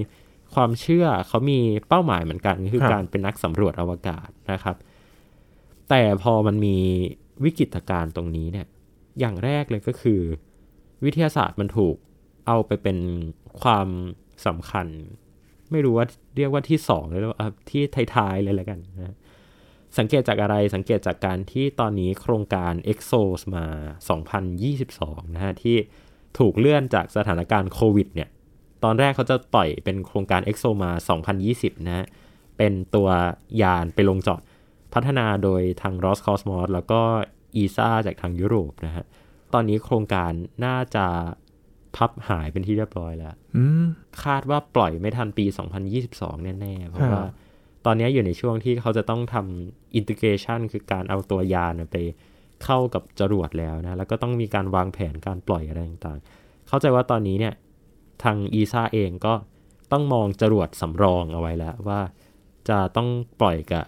[0.54, 1.60] ความเชื่อเขามี
[1.90, 4.76] เป้าหมายเหมือนกัน คือครับการเป็นนักสำรวจอวกาศนะครับ
[5.90, 6.78] แต่พอมันมี
[7.44, 8.68] วิกฤตการณ์ตรงนี้เนี่ย
[9.20, 10.22] อย่างแรกเลยก็คือ
[11.06, 11.96] วิทยาศาสตร์มันถูก
[12.48, 12.98] เอาไปเป็น
[13.62, 13.88] ความ
[14.46, 14.88] สำคัญ
[15.72, 16.06] ไม่รู้ว่า
[16.38, 17.82] เรียกว่าที่สองเลยหรือว่าที่
[18.16, 19.16] ท้ายๆเลยแล้วกันนะ
[19.98, 23.66] สังเกตจากอะไรสังเกตจากการที่ตอนนี้โครงการ EXOS มา
[24.50, 25.78] 2022 นะฮะ ที่
[26.40, 28.30] ถูกเลื่อนจากสถานการณ์โควิดเนี่ย
[28.84, 30.92] ตอนแรกเขาจะปล่อยเป็นโครงการ EXO มา
[31.40, 32.06] 2020 นะฮะ
[32.58, 33.10] เป็นตัว
[33.62, 34.42] ยานไปลงจอด
[34.94, 37.02] พัฒนาโดยทาง Roscosmos แล้วก็
[37.62, 39.06] ESA จากทางยุโรปนะฮะ
[39.54, 40.32] ตอนนี้โครงการ
[40.66, 41.06] น่าจะ
[41.96, 43.86] พับหายเป็นที่เรียบร้อยแล้วอืม
[44.24, 45.46] คาดว่าปล่อยไม่ทันปี
[45.96, 47.26] 2022 แน่ๆ เพราะครับว่า
[47.86, 51.98] ตอนนี้อยู่ในช่วงที่เขาจะต้องทำอินทิเกชันคือการเอาตัวยานไป
[52.64, 57.54] เข้ากับจรวดแล้วนะ แล้วก็ต้องมีการวางแผนการปล่อยอะไรต่างๆ เข้าใจว่าตอนนี้เนี่ย
[58.24, 59.34] ทางอีซาเองก็
[59.92, 62.02] ต้องมองจรวดสำรองเอาไว้แล้วว่า
[62.70, 63.08] จะต้อง
[63.40, 63.86] ปล่อยกับ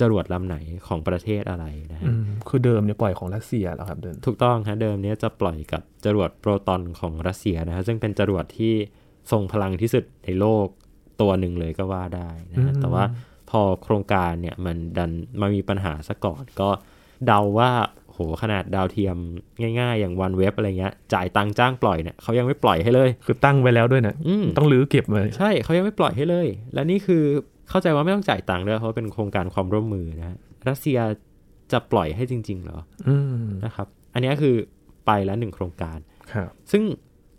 [0.00, 8.74] จรวดลำไหนของประเทศอะไรนะฮะอืมคือเดิมเนี่ยปล่อยของรัสเซียแล้วครับเดินถูกต้องฮะเดิมเนี้ยจะปล่อยกับจรวดโปรตอนของรัสเซียนะฮะซึ่งเป็นจรวดที่
[9.30, 10.66] ทรงพลังที่สุดในโลก
[11.20, 13.04] ตัวหนึ่งเลยก็ว่าได้นะฮะอืมแต่ว่า
[13.50, 16.68] พอโครงการเนี่ยมันดันมามีปัญหาซะก่อนก็
[17.26, 17.70] เดาว่า
[18.12, 19.16] โหขนาดดาวเทียม
[19.80, 27.24] ง่ายๆ อย่าง OneWeb อะไรเงี้ยจ่ายตังค์จ้างปล่อยเนี่ยเขายังไม่ปล่อยให้เลย คือตั้งไว้แล้วด้วยนะอืมต้องรื้อเก็บเลยใช่เขายังไม่ปล่อยให้เลย และนี่คือ
[27.70, 30.98] เข้าใจว่าไม่ต้องจ่ายตังค์ด้วยเพราะเป็นโครงการความร่วมมือนะฮะรัสเซีย
[31.72, 34.54] จะปล่อยให้จริง ๆ เหรออืมนะครับ อันนี้คือ
[35.06, 35.98] ไปแล้วหนึ่งโครงการ
[36.32, 36.82] ครับซึ่ง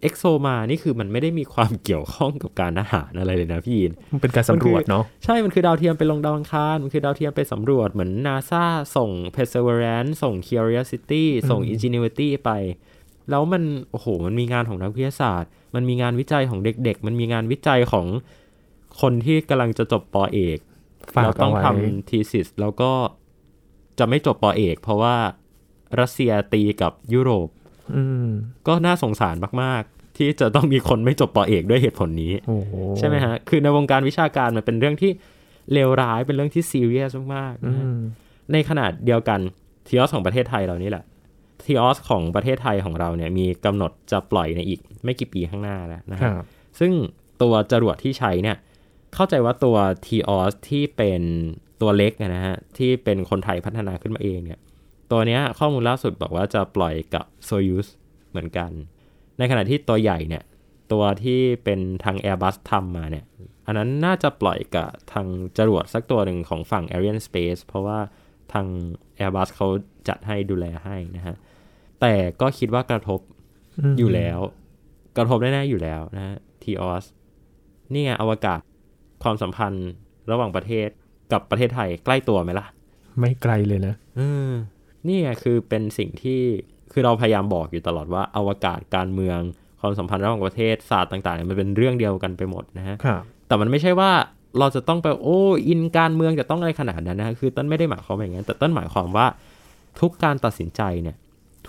[0.01, 8.63] เอ็กโซมานี่คือมันไม่ได้มีความเกี่ยวข้องกับการทหารอะไรเลยนะพี่ยินมันเป็นการสำรวจเนาะใช่ มันคือดาวเทียมไปลงดาวอังคาร มันคือดาวเทียมไปสำรวจเหมือนนาซา
[8.95, 12.51] ส่ง Perseverance ส่ง Curiosity ส่ง Ingenuity ไป
[13.29, 18.07] แล้วมัน โอ้โห มันมีงานของนักวิทยาศาสตร์ มันมีงานวิจัยของเด็ก ๆ มันมีงานวิจัยของ
[19.01, 20.59] คนที่กำลังจะจบปอเอก
[21.15, 22.91] ฝากแล้วต้เอาองไว้ทำทีสิสแล้วก็
[23.99, 25.15] จะไม่จบปอเอก เพราะว่า
[25.99, 27.49] รัสเซียตีกับยุโรป
[27.95, 28.29] อืม
[28.67, 35.11] ก็น่าสงสารมาก ๆ ที่จะต้องมีคนไม่จบปอเอกด้วยเหตุผลนี้โอ้โหใช่ไหมฮะ คือในวงการวิชาการมันเป็นเรื่องที่
[35.73, 37.99] เลวร้ายเป็นเรื่องที่ซีเรียสมากๆอืนะฮะม
[38.51, 39.39] ในขนาดเดียวกัน
[39.87, 41.03] ทีออสของประเทศไทยเรานี่แหละ
[41.65, 46.45] ทีออสของประเทศไทยของเราเนี่ยมีกำหนดจะปล่อยในอีกไม่กี่ปีข้างหน้าแล้วนะคฮะรับ
[46.79, 46.91] ซึ่ง
[47.41, 48.57] ตัวจรวดที่ใช้เนี่ย
[49.15, 51.21] เข้าใจว่าตัว t ีออสที่เป็น
[51.81, 54.59] ตัวเล็กนะฮะ ที่เป็นคนไทยพัฒนาขึ้นมาเองเนี่ย
[55.11, 57.87] ตัวเนี้ยข้อมูลล่าสุดบอกว่าจะปล่อยกับ Soyuz
[58.29, 58.71] เหมือนกัน
[59.37, 60.43] ในขณะที่ตัวใหญ่เนี่ย
[60.91, 63.25] ตัวที่เป็นทาง Airbus ทำมาเนี่ย
[63.65, 67.99] อันนั้นน่าจะปล่อยกับทางจรวดสักตัวหนึ่งของฝั่ง Ariane Space เพราะว่า
[68.53, 68.65] ทาง
[69.19, 69.67] Airbus เขา
[70.07, 71.35] จัดให้ดูแลให้นะฮะ
[72.01, 73.19] แต่ก็คิดว่ากระทบ
[73.93, 74.39] มอยู่แล้ว
[75.17, 77.05] กระทบแน่ๆอยู่แล้วนะฮะทีออส
[77.93, 78.61] นี่ไงอวกาศ
[79.23, 79.87] ความสัมพันธ์
[80.31, 80.87] ระหว่างประเทศ
[81.31, 82.65] กับประเทศไทยใกล้ตัวไหมล่ะ
[83.19, 84.51] ไม่ไกลเลยนะเออ
[85.07, 86.41] นี่ไงคือเป็นสิ่งที่
[86.91, 89.39] คือเราพยายามบอกอยู่ตลอดว่าอวกาศการเมือง
[89.81, 94.11] ความสัมพันธ์ระหว่างประเทศศาสตร์ต่างๆเนี่ยมันเป็นเรื่องเดียวกันไปหมดนะฮะครับแต่มันไม่ใช่ว่า
[94.59, 99.27] เราจะต้องไปโอ้อินการเมืองจะต้องอะไรขนาดนั้นนะคือต้นไม่ได้หมายความอย่างนั้นแต่ต้นหมายความว่า
[99.99, 101.17] ทุกการตัดสินใจเนี่ย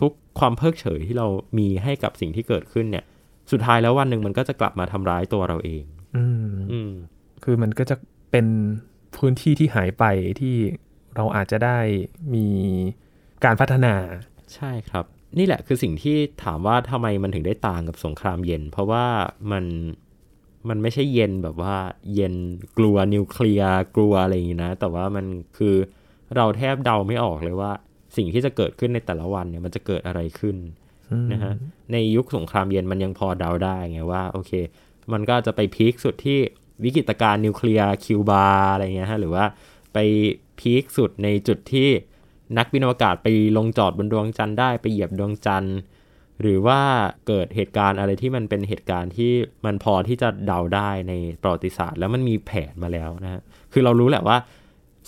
[0.00, 1.26] ทุกความเพิกเฉยที่เรา
[1.58, 3.04] มีให้กับสิ่งที่เกิดขึ้นเนี่ย
[3.52, 5.84] สุดท้ายแล้ววันหนึ่งมันก็จะกลับมาทำร้ายตัวเราเอง
[6.16, 6.92] อืมอืม
[7.44, 7.96] คือมันก็จะ
[8.30, 8.46] เป็น
[9.16, 10.04] พื้นที่ที่หายไป
[10.40, 10.56] ที่
[11.16, 11.78] เราอาจจะได้
[12.34, 12.46] มี
[13.44, 13.94] การพัฒนา
[14.54, 15.04] ใช่ครับ
[15.38, 19.06] นี่แหละคือสิ่งที่ถามว่าทำไมมันถึงได้ต่างกับสงครามเย็น เพราะว่า
[19.52, 19.64] มัน
[20.68, 21.76] มันไม่ใช่เย็นแบบว่า
[22.14, 22.34] เย็น
[22.78, 25.26] กลัวนิวเคลียร์กลัวอะไรอย่างนี้นะ แต่ว่ามัน
[25.58, 25.74] คือ
[26.36, 27.72] เราแทบเดาไม่ออกเลยว่า
[28.16, 30.56] สิ่งที่จะเกิดขึ้นในแต่ละวันเนี่ยมันจะเกิดอะไรขึ้น
[31.10, 31.52] อืมนะฮะ
[31.92, 34.52] ในยุคสงครามเย็นมันยังพอเดาได้ไงว่าโอเค
[35.12, 36.38] มันก็จะไปพีคสุดที่
[36.84, 39.44] วิกฤตการณ์นิวเคลียร์คิวบาอะไรเงี้ยฮะหรือว่า
[39.92, 39.98] ไป
[40.58, 41.88] พีคสุดในจุดที่
[42.58, 45.76] นักบินอวกาศไปลงจอดบนดวงจันทร์ได้ไปเหยียบดวงจันทร์
[46.40, 46.80] หรือว่า
[47.26, 49.32] เกิดเหตุการณ์อะไรที่มันเป็นเหตุการณ์ที่
[49.64, 53.40] มันพอที่จะเดาได้ในประวัติศาสตร์ แล้วมันมีแผนมาแล้วนะฮะ
[53.72, 54.36] คือเรารู้แหละว่า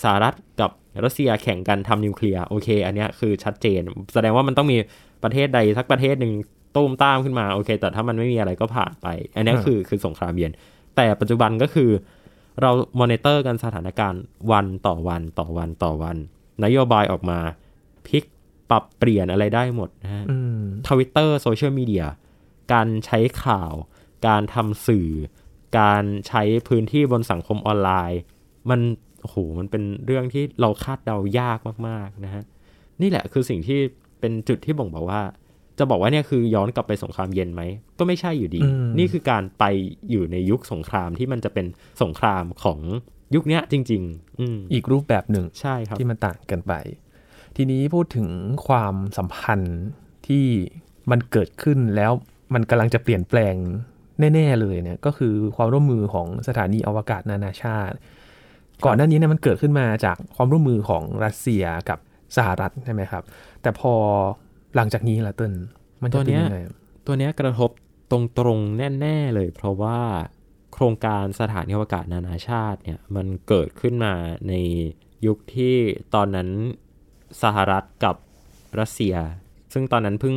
[0.02, 0.70] สหรัฐกับ
[1.04, 3.80] รัสเซียแข่งกันทำนิวเคลียร์โอเค อันเนี้ยคือชัดเจน
[4.14, 4.76] แสดงว่ามันต้องมี
[5.24, 6.32] ประเทศใดสักประเทศหนึ่ง
[6.76, 10.52] ตุ้มตามขึ้นมาโอเค แต่ถ้ามันไม่มีอะไรก็ผ่านไป อันนี้คือคือสงครามเย็น
[10.96, 11.90] แต่ปัจจุบันก็คือ
[12.60, 16.16] เรามอนิเตอร์กันสถานการณ์วันต่อวันต่อวันต่อวัน
[16.64, 17.38] นโยบายออกมา
[18.06, 18.24] พลิก
[18.70, 22.04] ปรับเปลี่ยนอะไรได้หมดนะฮะอืมทวิตเตอร์โซเชียลมีเดีย
[22.72, 23.72] การใช้ข่าว
[24.26, 25.08] การทำสื่อ
[25.78, 28.20] การใช้พื้นที่บนสังคมออนไลน์
[28.70, 28.80] มัน
[29.22, 32.42] โอ้โหมันเป็นเรื่องที่เราคาดเดายากมาก ๆ นะฮะ
[33.00, 33.80] นี่แหละคือสิ่งที่
[34.20, 35.22] เป็นจุดที่บ่งบอกว่า
[35.78, 37.62] จะบอกว่าเนี่ยคือย้อนกลับไปสงครามเย็นไหม
[37.98, 39.64] ก็ไม่ใช่อยู่ดีอืมนี่คือการไป
[40.10, 41.66] อยู่ในยุคสงครามที่มันจะเป็น
[42.02, 42.78] สงครามของ
[43.34, 46.72] ยุคเนี้ยจริง ๆ อืมอีกรูปแบบหนึ่งใช่ครับที่มันต่างกันไป
[47.56, 48.28] ทีนี้พูดถึง
[48.66, 49.82] ความสัมพันธ์
[50.26, 50.46] ที่
[51.10, 52.12] มันเกิดขึ้นแล้ว
[52.54, 53.54] มันกำลังจะเปลี่ยนแปลง
[54.34, 57.96] แน่ ๆ เลยเนี่ยก็คือความร่วมมือของสถานีอวกาศนานาชาติ
[58.84, 61.98] ก่อนหน้านี้เนี่ยมันเกิดขึ้นมาจากความร่วมมือของรัสเซียกับ
[62.36, 63.24] สหรัฐใช่ไหมครับ
[63.62, 63.94] แต่พอ
[64.76, 65.52] หลังจากนี้ละเติ้ล
[66.02, 66.58] มันจะเป็นยังไง
[67.06, 67.70] ตัวเนี้ยกระทบ
[68.10, 69.98] ตรงๆแน่ ๆ เลย เพราะว่า
[70.72, 74.12] โครงการสถานีอวกาศนานาชาติเนี่ยมันเกิดขึ้นมา
[74.48, 74.52] ใน
[75.26, 75.76] ยุคที่
[76.14, 76.48] ตอนนั้น
[77.42, 78.16] สหรัฐกับ
[78.80, 79.14] รัสเซีย
[79.72, 80.36] ซึ่งตอนนั้นเพิ่ง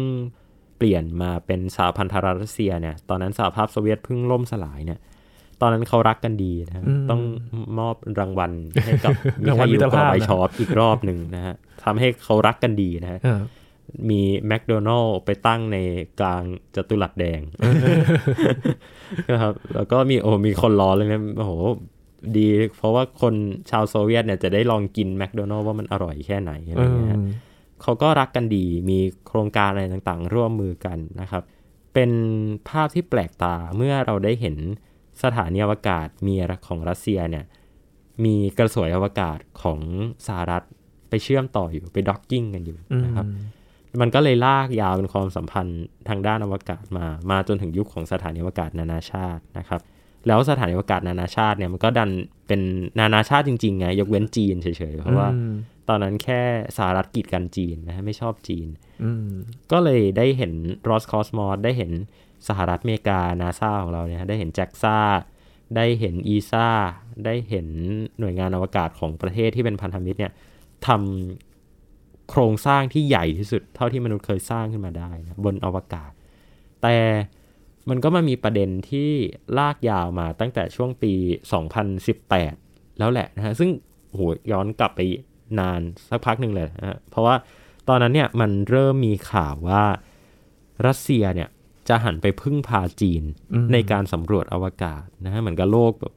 [0.78, 5.00] เปลี่ยนมาเป็นสหพันธรัฐเซียเนี่ย ตอนนั้นสหภาพโซเวียตเพิ่งล่มสลายเนี่ย
[5.62, 7.22] ตอนนั้นเขารักกันดีนะต้อง
[7.80, 8.52] มอบรางวัล
[8.86, 9.12] ให้กับ
[9.48, 13.20] รางวัลมิตรภาพชอปอีกรอบหนึ่งนะฮะทำให้เขารักกันดีนะฮะ
[14.10, 15.78] มีแมคโดนัลล์ไปตั้งใน
[16.20, 16.44] กลาง
[16.76, 17.42] จัตุรัสแดง
[19.32, 21.52] นะครับ แล้วก็มีโอ้มีคนรอเลยนะโอ้โห
[22.38, 22.48] ดี
[22.78, 23.34] เพราะว่าคน
[23.70, 27.22] ชาวโซเวียตเนี่ยจะได้ลองกินแมคโดนัลล์ว่ามันอร่อยแค่ไหนอะไรเงี้ย
[27.82, 31.44] เขาก็รักกันดีมีโครงการอะไรต่างๆ ร่วมมือกันนะครับ
[31.94, 32.12] เป็น
[32.70, 34.56] ภาพที่แปลกตาเมื่อเราได้เห็น
[35.24, 36.34] สถานีอวกาศมี
[36.68, 37.46] ของรัสเซียเนี่ย
[38.26, 39.80] มีกระสวยอวกาศของ
[40.28, 40.64] สหรัฐ
[41.10, 43.26] ไปเชื่อมต่ออยู่ไปด็อกกิ้งกันอยู่นะครับ
[44.02, 49.82] มันก็เลยลากยาวเป็นความสัมพันธ์ทางด้านอวกาศมา มาจนถึงยุคของสถานีอวกาศนานาชาตินะครับ
[50.28, 52.10] แล้วสถานีอวกาศนานาชาติเนี่ยมันก็ดัน
[52.48, 52.62] เป็น
[53.00, 55.30] นานาชาติจริงๆไงยกเว้นจีนเฉยๆเพราะว่า
[55.90, 56.42] ตอนนั้นแค่
[56.78, 58.68] สหรัฐกีดกันจีนนะฮะไม่ชอบจีน
[59.72, 60.54] ก็เลยได้เห็น
[60.90, 61.92] Roscosmos ได้เห็น
[62.48, 64.98] สหรัฐอเมริกานาซาของเราเนี่ยได้เห็น JAXA
[65.76, 66.68] ได้เห็น ESA
[67.26, 67.68] ได้เห็น
[68.20, 70.34] หน่วยงานอวกาศของประเทศที่เป็นพันธมิตรเนี่ย
[70.88, 71.47] ทำ
[72.30, 76.12] โครงสร้างที่ใหญ่ที่สุด เท่าที่มนุษย์เคยสร้างขึ้นมาได้นะบนอวกาศ
[76.82, 76.98] แต่
[77.90, 79.10] มันก็มามีประเด็นที่
[79.58, 81.14] ลากยาวมาตั้งแต่ช่วงปี
[82.06, 83.70] 2018 แล้วแหละนะฮะซึ่ง
[84.12, 85.02] โหย้อนกลับไป
[85.60, 87.36] นานสักพักหนึ่งเลยนะฮะเพราะว่า
[87.88, 89.84] ตอนนั้นเนี่ยมันเริ่มมีข่าวว่า
[90.88, 91.50] รัสเซียเนี่ย
[91.90, 93.24] จะหันไปพึ่งพาจีน
[93.74, 96.14] ในการสำรวจอวกาศนะฮะเหมือนกับโลกแบบ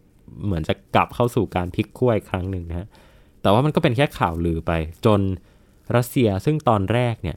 [0.47, 2.87] เหมือนจะกลับเข้าสู่การพลิกขั้วอีกครั้งหนึ่งนะฮะ
[3.43, 4.73] แต่ว่ามันก็เป็นแค่ข่าวลือไป
[5.07, 5.21] จน
[5.97, 7.37] รัสเซียซึ่งตอนแรกเนี่ย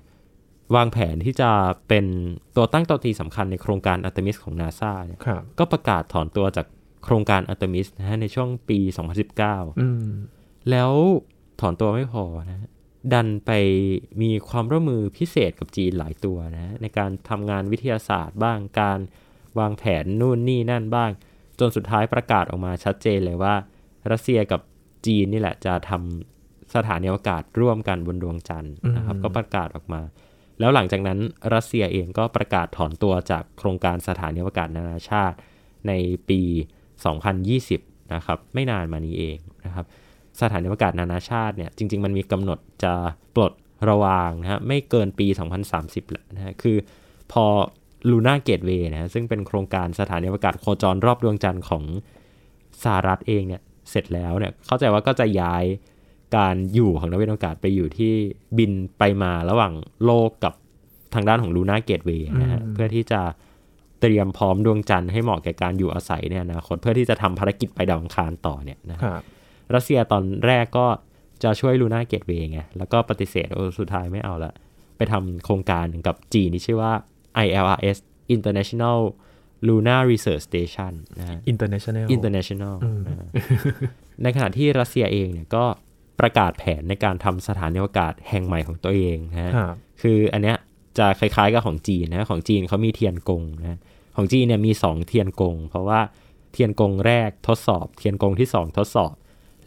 [0.76, 1.50] วางแผนที่จะ
[1.88, 2.06] เป็น
[2.56, 5.20] ตัวตั้งตัวตีสำคัญในโครงการอัตมิสของนาซาเนี่ย
[5.60, 6.68] ก็ประกาศถอนตัวจาก
[7.04, 8.80] โครงการอัตมิสนะฮะในช่วงปี
[9.54, 10.92] 2019 แล้ว
[11.62, 12.70] ถอนตัวไม่พอนะ
[13.13, 13.52] ดันไป
[14.22, 19.00] มีความร่วมมือพิเศษกับจีนหลายตัวนะในการทำงานวิทยาศาสตร์บ้างการ
[19.60, 21.12] วางแผนนู่นนี่นั่นบ้าง
[21.60, 23.56] จนสุดท้ายประกาศออกมาชัดเจนเลยว่า
[24.12, 24.62] รัสเซียกับ
[25.06, 26.33] จีนนี่แหละจะทำ
[26.76, 30.02] สถานีอวกาศร่วมกันบนดวงจันทร์นะครับ ก็ประกาศออกมา
[30.60, 31.20] แล้วหลังจากนั้น
[31.54, 35.38] รัสเซียเองก็ประกาศถอนตัวจากโครงการสถานีอวกาศนานาชาติ
[35.88, 35.92] ใน
[36.30, 36.42] ปี
[37.48, 39.86] 2020 นะครับ ไม่นานมานี้เองนะครับ
[40.42, 42.94] สถานีอวกาศนานาชาติเนี่ยจริง ๆ มันมีกำหนดจะ
[43.36, 43.54] ปลด
[43.90, 45.28] ระวางนะฮะไม่เกินปี
[45.70, 46.78] 2030แล้วนะฮะคือ
[47.32, 47.46] พอ
[48.10, 51.84] ลูน่าเกตเวย์นะซึ่งเป็นโครงการสถานีอวกาศโคจรรอบดวงจันทร์ของ
[52.84, 55.64] สหรัฐเองเนี่ยเสร็จแล้วเนี่ยเข้าใจว่าก็จะย้าย
[56.36, 58.13] การอยู่ของนักวิทยาศาสตร์ไปอยู่ที่
[58.58, 59.74] บินไปมาระหว่าง
[60.06, 60.54] โลกกับ
[61.13, 63.22] ทางด้านของลูน่าเกตเวย์นะฮะเพื่อที่จะ
[64.02, 69.22] เตรียมพร้อมดวงจันทร์ให้เหมาะแก่การอยู่อาศัยเนี่ยนะคตเพื่อที่จะทำภารกิจไปดาวอังคารต่อเนี่ยนะครับ
[69.74, 70.88] รัสเซียตอนแรกก็
[71.43, 74.54] จะช่วยลูน่าเกตเวย์ไงแล้วก็ปฏิเสธโอ้สุดท้ายไม่เอาละ
[74.98, 76.93] ไปทำโครงการหนึ่งกับจีนที่ชื่อว่า
[77.46, 77.98] ILRS
[78.36, 78.98] International
[79.67, 82.76] Lunar Research Station นะฮะ International International
[84.24, 85.65] ในขณะที่รัสเซียเองเนี่ยก็
[86.19, 89.52] ประกาศแผนในการทำสถานีอวกาศแห่งใหม่ของตัวเองนะฮะ
[90.02, 90.58] คืออันเนี้ย
[90.97, 93.80] จะคล้ายๆกับของจีนนะของจีนเขามีเทียนกงนะ
[94.15, 95.99] ของจีนเนี่ยมี 2 เทียนกง เพราะว่า
[96.54, 99.13] เทียนกงแรกทดสอบ เทียนกงที่ 2 ทดสอบ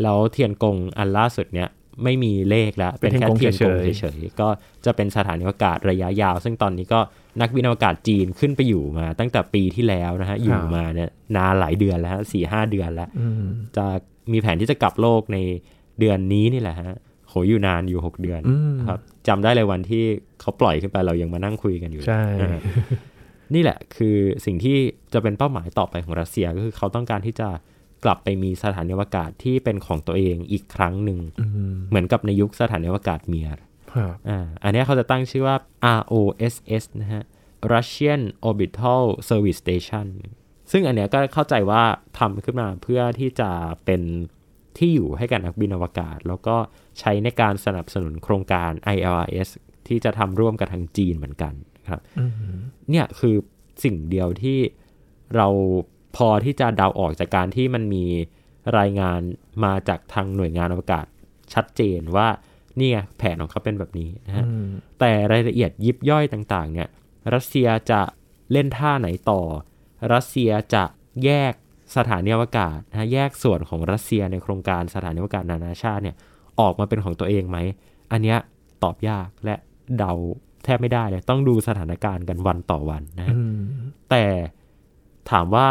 [0.02, 1.68] แล้วเทียนกงอันล่าสุดเนี้ย
[2.04, 4.48] ไม่มีเลขแล้ว เป็นแค่เทียนกงเฉยๆก็
[4.84, 7.00] จะเป็นสถานีอวกาศระยะยาว ซึ่งตอนนี้ก็
[7.40, 13.08] นักบินอวกาศจีนขึ้นไปอยู่มา ตั้งแต่ปีที่แล้วนะฮะอยู่มาเนี่ยนานหลายเดือนแล้วสี่ห้าเดือนแล้ว
[13.76, 13.86] จะ
[14.32, 15.38] มีแผนที่จะกลับโลกใน
[15.98, 16.92] เดือนนี้นี่แหละฮะ
[17.28, 18.40] โหอยู่นานอยู่หกเดือน
[18.88, 20.04] ครับจำได้เลยวันที่
[20.40, 22.22] เขาปล่อยขึ้นไปเรายังมานั่งคุยกันอยู่ใช่
[23.54, 24.76] นี่แหละคือสิ่งที่
[25.12, 27.48] จะเป็นเป้าหมายต่อไปของรัสเซียก็คือเขาต้องการที่จะ
[28.04, 31.18] กลับไปมีสถานีอวกาศที่เป็นของตัวเองอีกครั้งหนึ่ง
[31.88, 33.64] เหมือนกับในยุคสถานีอวกาศเมียร์
[34.28, 35.56] อ่าอันนี้เขาจะตั้งชื่อว่า
[36.00, 37.22] ROSS นะฮะ
[37.72, 40.06] Russian Orbital Service Station
[40.70, 41.82] ซึ่งอันเนี้ยก็เข้าใจว่า
[42.18, 43.50] ทำขึ้นมาเพื่อที่จะ
[43.84, 44.02] เป็น
[44.78, 46.56] ที่อยู่ให้กับนักบินอวกาศ แล้วก็
[46.98, 49.48] ใช้ในการสนับสนุนโครงการ ILRS
[49.88, 51.54] ที่จะทำร่วมกับทางจีนเหมือนกัน
[51.90, 52.00] ครับ
[52.90, 53.36] เนี่ยคือ
[53.84, 54.58] สิ่งเดียวที่
[55.36, 55.48] เรา
[56.16, 58.04] พอที่จะเดาออกจากการที่มันมี
[58.78, 59.20] รายงาน
[59.64, 61.06] มาจากทางหน่วยงานอวกาศ
[61.54, 62.28] ชัดเจนว่า
[62.80, 64.44] นี่แผนของเขาเป็นแบบนี้นะฮะ
[65.00, 66.88] แต่รายละเอียดยิบย่อยต่าง ๆ เนี่ย
[67.34, 68.00] รัสเซียจะ
[68.52, 69.40] เล่นท่าไหนต่อ
[70.12, 70.84] รัสเซียจะ
[71.24, 71.52] แยก
[71.96, 76.16] สถานีอวกาศนะแยกส่วนของรัสเซียในโครงการสถานีอวกาศนานาชาติเนี่ย
[76.60, 77.58] ออกมาเป็นของตัวเองไหม
[78.12, 78.38] อันเนี้ย
[78.82, 79.54] ตอบยากและ
[79.98, 80.12] เดา
[80.64, 83.28] แทบไม่ได้เลย ต้องดูสถานการณ์กันวันต่อวันนะ
[84.10, 84.24] แต่
[85.30, 85.68] ถามว่า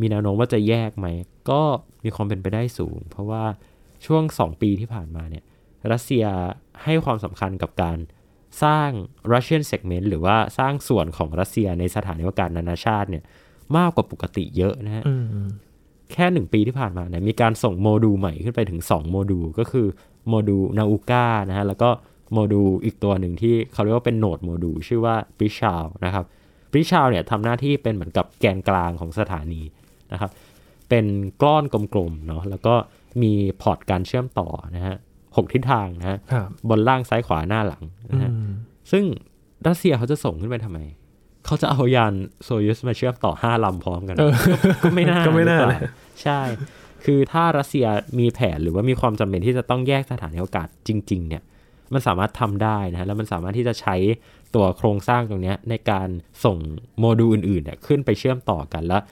[0.00, 1.06] มีแนวโน้มว่าจะแยกไหม
[1.50, 1.62] ก็
[2.04, 3.44] มีความเป็นไปได้สูง เพราะว่า
[4.06, 5.44] ช่วง 2 ปีที่ผ่านมาเนี่ย
[5.92, 6.24] รัสเซีย
[6.82, 7.98] ให้ความสำคัญกับการ
[8.64, 8.90] สร้าง
[9.32, 13.24] Russian segment หรือว่าสร้างส่วนของรัสเซียในสถานีอวกาศนานาชาติเนี่ย
[13.76, 15.24] มากกว่าปกติเยอะนะฮะอืม
[16.12, 19.86] แค่หนึ่งปีที่ผ่านมาเนี่ยมีการส่งโมดูลใหม่ขึ้นไปถึง 2 โมดูลก็คือ
[20.28, 21.90] โมดูลนาอูกานะฮะแล้วก็
[22.32, 26.24] โมดูลอีกตัวหนึ่งที่เขาเรียกว่าเป็น node module ชื่อว่าบริชาวนะครับ
[26.72, 29.62] บริชาวเนี่ยทำหน้าที่เป็นเหมือนกับแกนกลางของสถานี
[30.12, 30.30] นะครับ
[30.88, 31.06] เป็น
[31.42, 32.74] ก้อนกลมๆเนาะแล้วก็
[33.22, 34.96] มีพอร์ตการเชื่อมต่อนะฮะ
[35.36, 38.50] หกทิศทางนะฮะครับบนล่างซ้ายขวาหน้าหลังอืนะฮะม
[38.90, 39.04] ซึ่ง
[39.66, 40.78] รัสเซียเขาจะส่งขึ้นไปทำไม
[41.46, 44.32] เขาจะเอายานโซยุสมาเชื่อมต่อห้าลำพร้อมกันเออ
[44.84, 45.82] ก็ไม่น่าก็ไม่น่าหรือเปเลล่าย
[46.22, 46.40] ใช่
[47.04, 47.86] คือถ้ารัสเซีย
[48.18, 51.42] มีแผนหรือว่ามีความจำเป็นที่จะต้องแยกสถานีอวกาศจริง ๆ เนี่ย
[51.92, 53.96] มันสามารถทำได้นะแล้วมันสามารถที่จะใช้
[54.54, 56.08] ตัวโครงสร้างตรงเนี้ยในการ
[56.44, 56.56] ส่ง
[56.98, 59.02] โมดูลอื่นๆเนี่ยขึ้นไปเชื่อมต่อกันแล้ว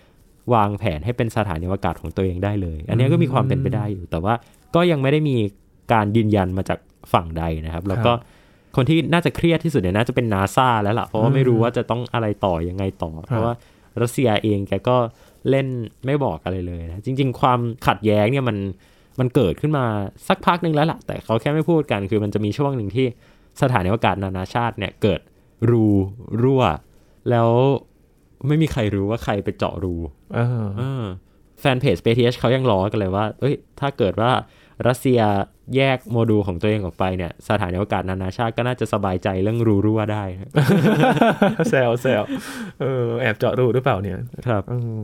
[0.55, 4.35] วางแผนให้เป็นสถานีอวกาศของตัวเองได้เลย อันเนี้ยก็มีความเป็นไปได้อยู่ แต่ว่า
[4.75, 5.37] ก็ยังไม่ได้มี
[5.93, 6.79] การยืนยันมาจาก
[7.13, 8.13] ฝั่งใดนะครับ แล้วก็
[8.77, 13.55] คนที่น่าจะเครียดที่สุดเนี่ยน่าจะเป็นนาซาแล้วล่ะ เพราะว่าไม่รู้ว่าจะต้องอะไรต่อยังไงต่อ เพราะว่า
[14.03, 14.97] รัสเซียเองแกก็
[15.51, 15.67] เล่น
[16.07, 18.57] ไม่บอกอะไรเลยนะ จริง ๆ ความขัดแย้งเนี่ยมัน
[19.21, 19.85] มันเกิดขึ้นมา
[20.29, 23.07] สักพักหนึ่งแล้วล่ะ แต่เขาแค่ไม่พูดกันคือมันจะมีช่วงหนึ่งที่
[23.63, 25.21] สถานีอวกาศนานาชาติเนี่ยเกิด
[25.71, 25.87] รู
[26.43, 26.63] รั่ว
[27.31, 27.49] แล้ว
[28.47, 29.95] ไม่มีใครรู้ว่าใครไปเจาะรู
[30.35, 31.05] เออเออ
[31.61, 34.31] แฟนเพจ SpaceX เขายังล้อกันเลยว่าเอ้ยถ้าเกิดว่า
[34.87, 35.21] รัสเซีย
[35.77, 40.51] แยกโมดูลของตัวเองออกไปเนี่ย สถานีอวกาศนานาชาติก็น่าจะสบายใจเรื่องรูรั่วได้นะ
[41.71, 42.23] แซวแซว
[42.81, 44.95] เออแอบเจาะรูหรือเปล่าเนี่ยครับเออ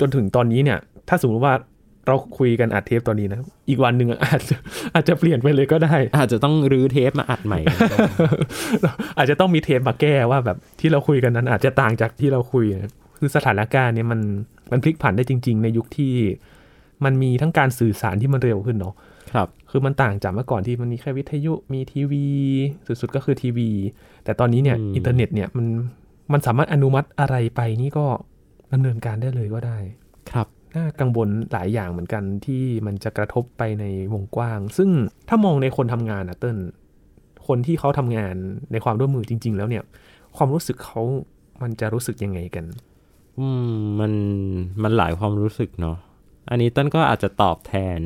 [0.00, 1.54] จนถึงตอนนี้เนี่ย ถ้าสมมติว่า
[2.06, 4.56] เราคุยกันอัดเทปตอนนี้นะ อีกวันหนึ่งอาจจะ
[4.94, 7.60] อาจจะเปลี่ยนไปเลยก็ได้ อาจจะต้องรื้อเทปมาอัดใหม่
[9.18, 14.20] อาจจะต้องมีเทปมาแก้ว่าแบบที่เราคุยกันนั้นอาจจะต่างจากที่เราคุยนะคือสถานการณ์เนี่ยมัน
[14.72, 16.12] มันพลิกผันได้จริง ๆ ในยุคที่
[17.04, 18.94] มันมีทั้งการสื่อสารที่มันเร็วขึ้นเนาะ
[19.32, 22.26] ครับคือมันต่างจากเมื่อก่อนที่มันมีแค่วิทยุมีทีวี
[22.86, 23.70] สุดๆก็คือทีวี
[24.24, 25.66] แต่ตอนนี้เนี่ยอืมอินเทอร์เน็ตเนี่ยมัน
[26.32, 28.06] มันสามารถอนุมัติอะไรไปนี่ก็
[28.72, 29.78] ดำเนินการได้เลยก็ได้
[30.32, 34.90] ครับน่ากังวลหลายอย่างเหมือนกันที่มันจะกระทบไปในวงกว้าง ซึ่ง
[35.28, 36.58] ถ้ามองในคนทำงานนะเติ้ล
[37.46, 38.34] คนที่เขาทำงาน
[38.72, 39.84] ในความร่วมมือจริง ๆ แล้วเนี่ย
[40.36, 41.00] ความรู้สึกเขา
[41.62, 42.64] มันจะรู้สึกยังไงกัน
[43.38, 44.12] อืมมัน
[44.82, 45.96] มันหลายความรู้สึกเนาะ
[46.48, 48.00] อันนี้ต้นก็อาจจะตอบแทน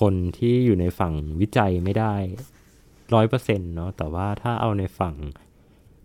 [0.00, 2.14] คนที่อยู่ในฝั่งวิจัยไม่ได้
[3.14, 5.14] ร้อยเปอร์เซ็นต์เนาะแต่ว่าถ้าเอาในฝั่ง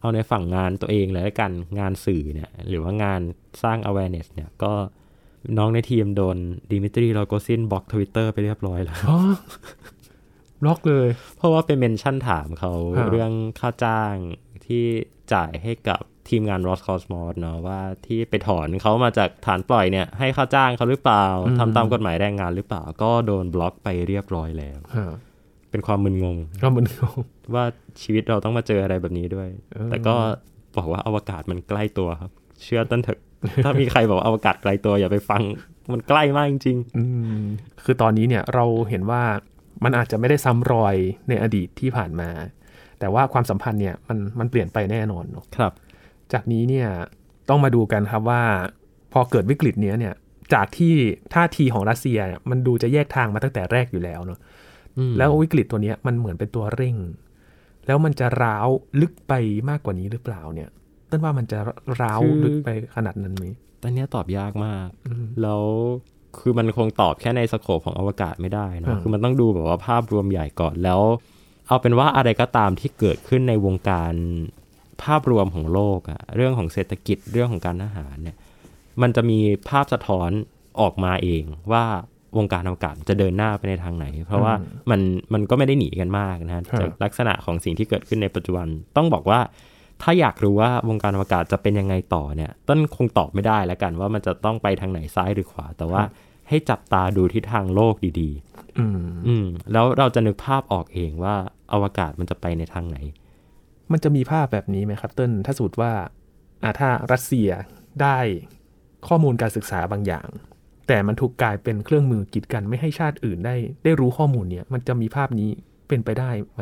[0.01, 3.21] เอาในฝั่งงานตัวเองเลยละกันงานสื่อเนี่ย หรือว่างาน
[3.63, 4.73] สร้าง awareness เนี่ยก็
[5.57, 6.37] น้องในทีมโดน
[6.71, 9.19] ดิมิตรีโรโกซินบล็อกทวิตเตอร์ไปเรียบร้อยแล้วอ๋อ
[10.61, 14.15] บล็อกเลย เพราะว่าไป mention ถามเขาอ่าเรื่องค่าจ้าง
[14.65, 14.83] ที่
[15.33, 21.25] จ่ายให้กับ ทีมงาน Roscosmos เนาะว่าที่ไปถอนเขามาจากฐานปล่อยเนี่ยให้ค่าจ้างเขาหรือเปล่า
[21.59, 25.11] ทำตามกฎหมายแรงงานหรือเปล่า ก็โดนบล็อกไปเรียบร้อยแล้วอ่า
[25.71, 27.09] เป็นความมึนงงก็เหมือนเขา
[27.55, 27.65] ว่า
[28.01, 30.15] ชีวิตเราต้องมาเจออะไรแบบนี้ด้วยเออแต่ก็
[30.77, 32.31] บอกว่าอวกาศมันใกล้ตัวครับ
[32.63, 33.19] เชื่อต้นเถอะ
[33.63, 35.41] ถ้ามีใครบอกว่าอวกาศไกลตัวอย่าไปฟัง
[35.93, 37.03] มันใกล้มากจริงอื
[37.41, 37.43] ม
[37.83, 39.23] คือตอนนี้เนี่ยเราเห็นว่า
[39.83, 40.95] มันอาจจะไม่ได้ซ้ำรอย
[41.29, 42.29] ในอดีตที่ผ่านมา
[42.99, 45.71] แต่ว่าความสัมพันธ์เนี่ยมันมันเปลี่ยนไปแน่นอนเนาะๆครับ
[46.33, 46.87] จากนี้เนี่ย
[47.49, 48.43] ต้องมาดูกันครับว่า
[49.13, 50.13] พอเกิดวิกฤตเนี้ยเนี่ย
[50.53, 50.93] จากที่
[51.33, 54.39] ท่าทีของรัสเซียเนี่ยมันดูจะแยกทางมาตั้งแต่แรกอยู่แล้วเนาะ
[54.97, 56.95] อืมแล้ววิกฤตตัวเนี้ยมันเหมือนเป็นตัวเร่ง
[57.87, 58.67] แล้วมันจะร้าว
[59.01, 59.33] ลึกไป
[59.69, 60.69] มากกว่านี้หรือเปล่าเนี่ย
[61.09, 61.59] ต้นว่ามันจะ
[62.01, 63.45] ร้าวลึกไปขนาดนั้นไหม
[63.81, 65.63] ตอนเนี้ยตอบยากมากอืมแล้ว
[66.39, 71.01] คือมันคงตอบแค่ในสโคปของอวกาศไม่ได้อืเนอะมคือมันต้องดูแบบว่าภาพรวมใหญ่ก่อนแล้ว
[71.67, 74.13] เอาเป็นว่าอะไรก็ตามที่เกิดขึ้นในวงการ
[75.03, 78.37] ภาพรวมของโลกอะเรื่องของเศรษฐกิจเรื่องของการอาหารเนี่ย
[79.01, 80.29] มันจะมีภาพสะท้อน
[80.81, 81.83] ออกมาเองว่า
[82.37, 84.53] วงการอวกาศจะเดินหน้าไปในทางไหน เพราะว่า
[84.89, 85.01] มัน
[85.33, 89.39] มันก็ไม่ได้หนีกันมากนะฮะจากลักษณะของสิ่งที่เกิดขึ้นในปัจจุบันต้องบอกว่า
[90.01, 96.01] ถ้าอยากรู้ว่าวงการอวกาศจะเป็นยังไงต่อเนี่ย ต้นคงตอบไม่ได้แล้วกันว่ามันจะต้องไปทางไหนซ้ายหรือขวา แต่ว่า
[96.49, 98.29] ให้จับตาดูทิศทางโลกดี
[98.79, 101.35] อืมๆอืมแล้วเราจะนึกภาพออกเองว่า
[101.73, 102.97] อวกาศมันจะไปในทางไหน
[103.91, 105.93] มันจะมีภาพแบบนี้ไหมครับเติ้ลถ้าสมมติว่า
[106.63, 107.49] อ่าถ้ารัสเซีย
[108.01, 108.17] ได้
[109.07, 110.27] ข้อมูลการศึกษาบางอย่าง
[110.87, 115.49] แต่มันถูกกลายเป็นเครื่องมือกีดกันไม่ให้ชาติอื่นได้ ได้รู้ข้อมูลเนี้ยมันจะมีภาพนี้
[115.87, 116.61] เป็นไปได้ไหม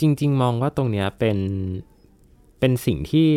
[0.00, 1.38] จริง ๆ มองว่าตรงเนี้ยเป็น
[2.60, 3.28] เป็นสิ่งที่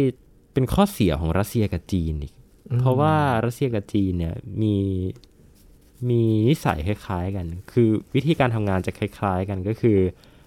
[0.53, 2.34] เป็นข้อเสียของรัสเซียกับจีนอีก
[2.79, 3.13] เพราะว่า
[3.45, 4.75] รัสเซียกับจีนเนี่ยมี
[6.10, 9.97] มีนิสัยคล้าย ๆ กัน คือวิธีการทำงานจะคล้าย ๆ กันก็คือ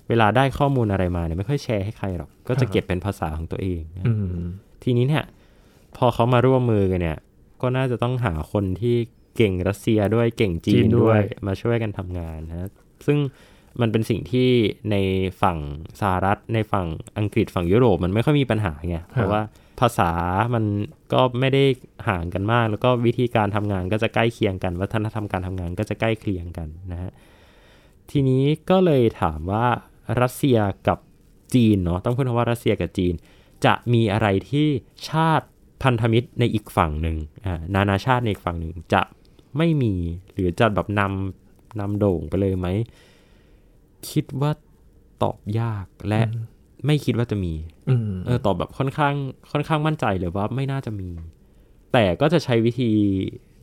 [0.09, 4.13] เวลาได้ข้อมูลอะไรมาเนี่ยไม่ค่อยแชร์ให้ใครหรอก ก็จะเก็บเป็นภาษาของตัวเองนะอื
[4.45, 4.47] ม
[4.83, 5.25] ทีนี้เนี่ย
[5.97, 7.19] พอเขามาร่วมมือกันเนี่ย
[7.63, 8.97] ก็น่าจะต้องหาคนที่
[9.37, 12.69] เก่งรัสเซียด้วยเก่งจีจีนนด้ด้ววยยมาช่วยกันทำงานนะ
[13.07, 13.19] ซึ่ง
[13.81, 14.51] มันเป็นสิ่งที่
[14.91, 14.97] ใน
[15.43, 15.59] ฝั่ง
[16.01, 16.87] สหรัฐ ในฝั่ง
[17.19, 19.43] อังกฤษฝั่งยุโรปมันไม่ค่อยมีปัญหาไงเพราะว่า
[19.81, 20.11] ภาษา
[20.55, 20.65] มัน
[21.13, 21.65] ก็ไม่ได้
[22.09, 27.13] ห่างกันมาก แล้วก็วิธีการทำงานก็จะใกล้เคียงกัน วัฒนธรรมการทำงานก็จะใกล้เคียงกันนะฮะ
[28.11, 29.67] ทีนี้ก็เลยถามว่า
[30.21, 30.99] รัสเซียกับ
[31.55, 33.15] จีนเนาะต้องพูดว่ารัสเซียกับจีน
[33.65, 34.67] จะมีอะไรที่
[35.09, 35.47] ชาติ
[35.83, 39.03] พันธมิตรในอีกฝั่งหนึ่งอ่านานาชาติในอีกฝั่งหนึ่งจะ
[39.57, 39.95] ไม่มี
[40.33, 42.69] หรือจะแบบนำนำโด่งไปเลยไหม
[44.11, 44.51] คิดว่า
[45.23, 46.21] ตอบยากและ
[46.87, 47.53] ไม่คิดว่าจะมี
[47.89, 49.15] อืมเออตอบแบบค่อนข้าง
[49.53, 51.11] ค่อนข้างมั่นใจเลยว่าไม่น่าจะมี
[51.93, 52.91] แต่ก็จะใช้วิธี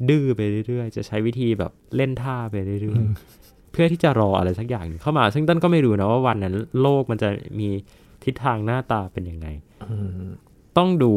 [0.09, 3.40] ดื้อไปเรื่อยๆ จะใช้วิธีแบบเล่นท่าไปเรื่อยๆ
[3.71, 7.29] เพื่อที่จะรออะไรสักอย่างหนึ่งเข้ามา ซึ่งต้นก็ไม่รู้นะว่าวันนั้น โลกมันจะ
[7.59, 7.67] มี
[8.23, 9.47] ทิศทางหน้าตาเป็นยังไง
[9.89, 10.29] อืม
[10.77, 11.13] ต้องดู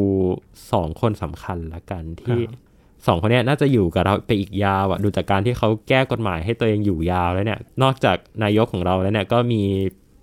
[0.73, 2.63] สองคนสำคัญละกันที่ครับ
[3.07, 9.63] สองคนเนี้ยน่าจะอยู่กับเราไปอีกยาวอะดูจากการที่เขาแก้กฎหมายให้ตัวเองอยู่ยาวแล้วเนี่ย นอกจากนายกของเราแล้วเนี่ยก็มี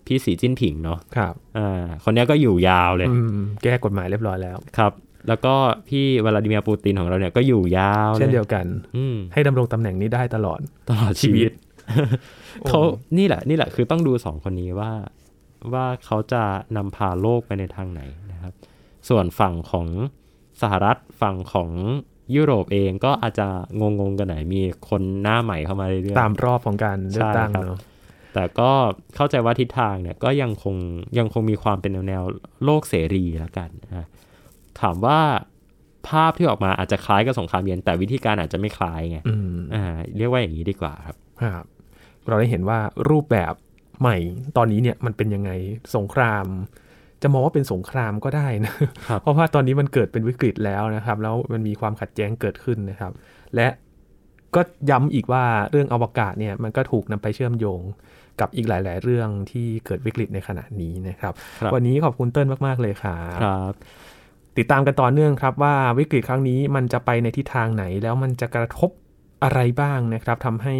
[0.07, 4.91] พี่สีจิ้นผิงเนาะครับอ่าคนเนี้ยก็อยู่ยาวเลยอืมแก้กฎหมายเรียบร้อยแล้วครับ
[5.27, 5.53] แล้วก็
[5.87, 8.65] พี่วลาดิเมียร์ปูตินของเราเนี่ยก็อยู่ยาวเลยเช่นเดียวกัน
[8.97, 11.70] อืมให้ดำรงตำแหน่งนี้ได้ตลอดตลอดชีวิตโอ้
[12.67, 12.79] เขา
[13.17, 14.91] นี่แหละ นี่แหละคือต้องดูสองคนนี้ว่า
[15.73, 16.43] ว่าเขาจะ
[16.77, 18.01] นำพาโลกไปในทางไหน
[18.31, 18.53] นะครับ
[19.09, 19.87] ส่วนฝั่งของ
[20.61, 21.69] สหรัฐฝั่งของ
[22.35, 23.47] ยุโรปเองก็อาจจะ
[23.79, 27.79] งงๆกันหน่อยมีคนหน้าใหม่เข้ามาเรื่อยๆตามรอบของการเลือกตั้งใช่ครับเนาะ
[28.33, 28.71] แต่ก็
[29.15, 30.75] เข้าใจว่าทิศทางเนี่ยก็ยังคง
[31.17, 32.23] ยังคงมีความเป็นแนวแนว
[32.63, 34.07] โลกเสรีแล้วกันนะ
[34.81, 35.19] ถามว่า
[36.07, 39.83] ภาพที่ออกมาอาจจะคล้ายกับสงครามเย็นแต่วิธีการอาจจะไม่คล้ายไงอืมอ่า
[40.17, 41.65] เรียกว่าอย่างนี้ดีกว่าครับครับ
[42.27, 42.79] เราได้เห็นว่า
[43.09, 43.53] รูปแบบ
[44.01, 44.17] ใหม่
[44.57, 45.51] ตอนนี้เนี่ยมันเป็นยังไง
[45.95, 46.45] สงคราม
[47.21, 48.73] จะมองว่าเป็นสงครามก็ได้นะ
[49.07, 53.11] ครับเพราะว่าตอนนี้มันเกิดเป็นวิกฤตแล้วนะครับ แล้วมันมีความขัดแย้งเกิดขึ้นนะครับ
[53.55, 53.67] และ
[54.55, 57.81] ก็ย้ำอีกว่าเรื่องอวกาศเนี่ยมันก็ถูกนำไปเชื่อมโยง
[58.39, 63.73] กับอีกหลาย ๆ เรื่องที่เกิดวิกฤตในขณะนี้นะครับครับวันนี้ขอบคุณเติ้ลมาก ๆ เลยครับครับ
[64.57, 68.89] ติดตามกันต่อเนื่องครับว่าวิกฤตครั้งนี้มันจะไปในทิศทางไหน แล้วมันจะกระทบ
[69.43, 70.75] อะไรบ้างนะครับทำให้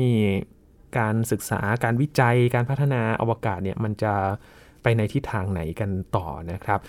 [0.98, 4.14] การศึกษาการวิจัยการพัฒนาอวกาศเนี่ยมันจะ
[4.84, 6.80] ไปในทิศทางไหนกันต่อนะครับ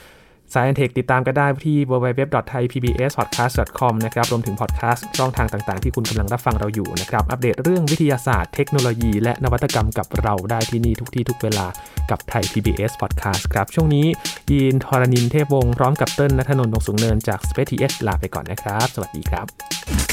[0.53, 11.67] Science Tech ติดตามก็ได้ที่ www.thaipbspodcast.com นะครับ รวมถึงพอดแคสต์ช่องทางต่างๆ ที่คุณกำลังรับฟังเราอยู่นะครับ อัปเดตเรื่องวิทยาศาสตร์เทคโนโลยี และนวัตกรรมกับเราได้ที่นี่ทุกที่ทุกเวลา
[12.11, 14.07] กับไทย PBS Podcast ครับ ช่วงนี้
[14.51, 20.12] ยีนทรณินเทพวงศ์พร้อมกับเติ้ลนัทนนท์วงสูงเนินจาก Space TH ลาไปก่อนนะครับ สวัสดีครับ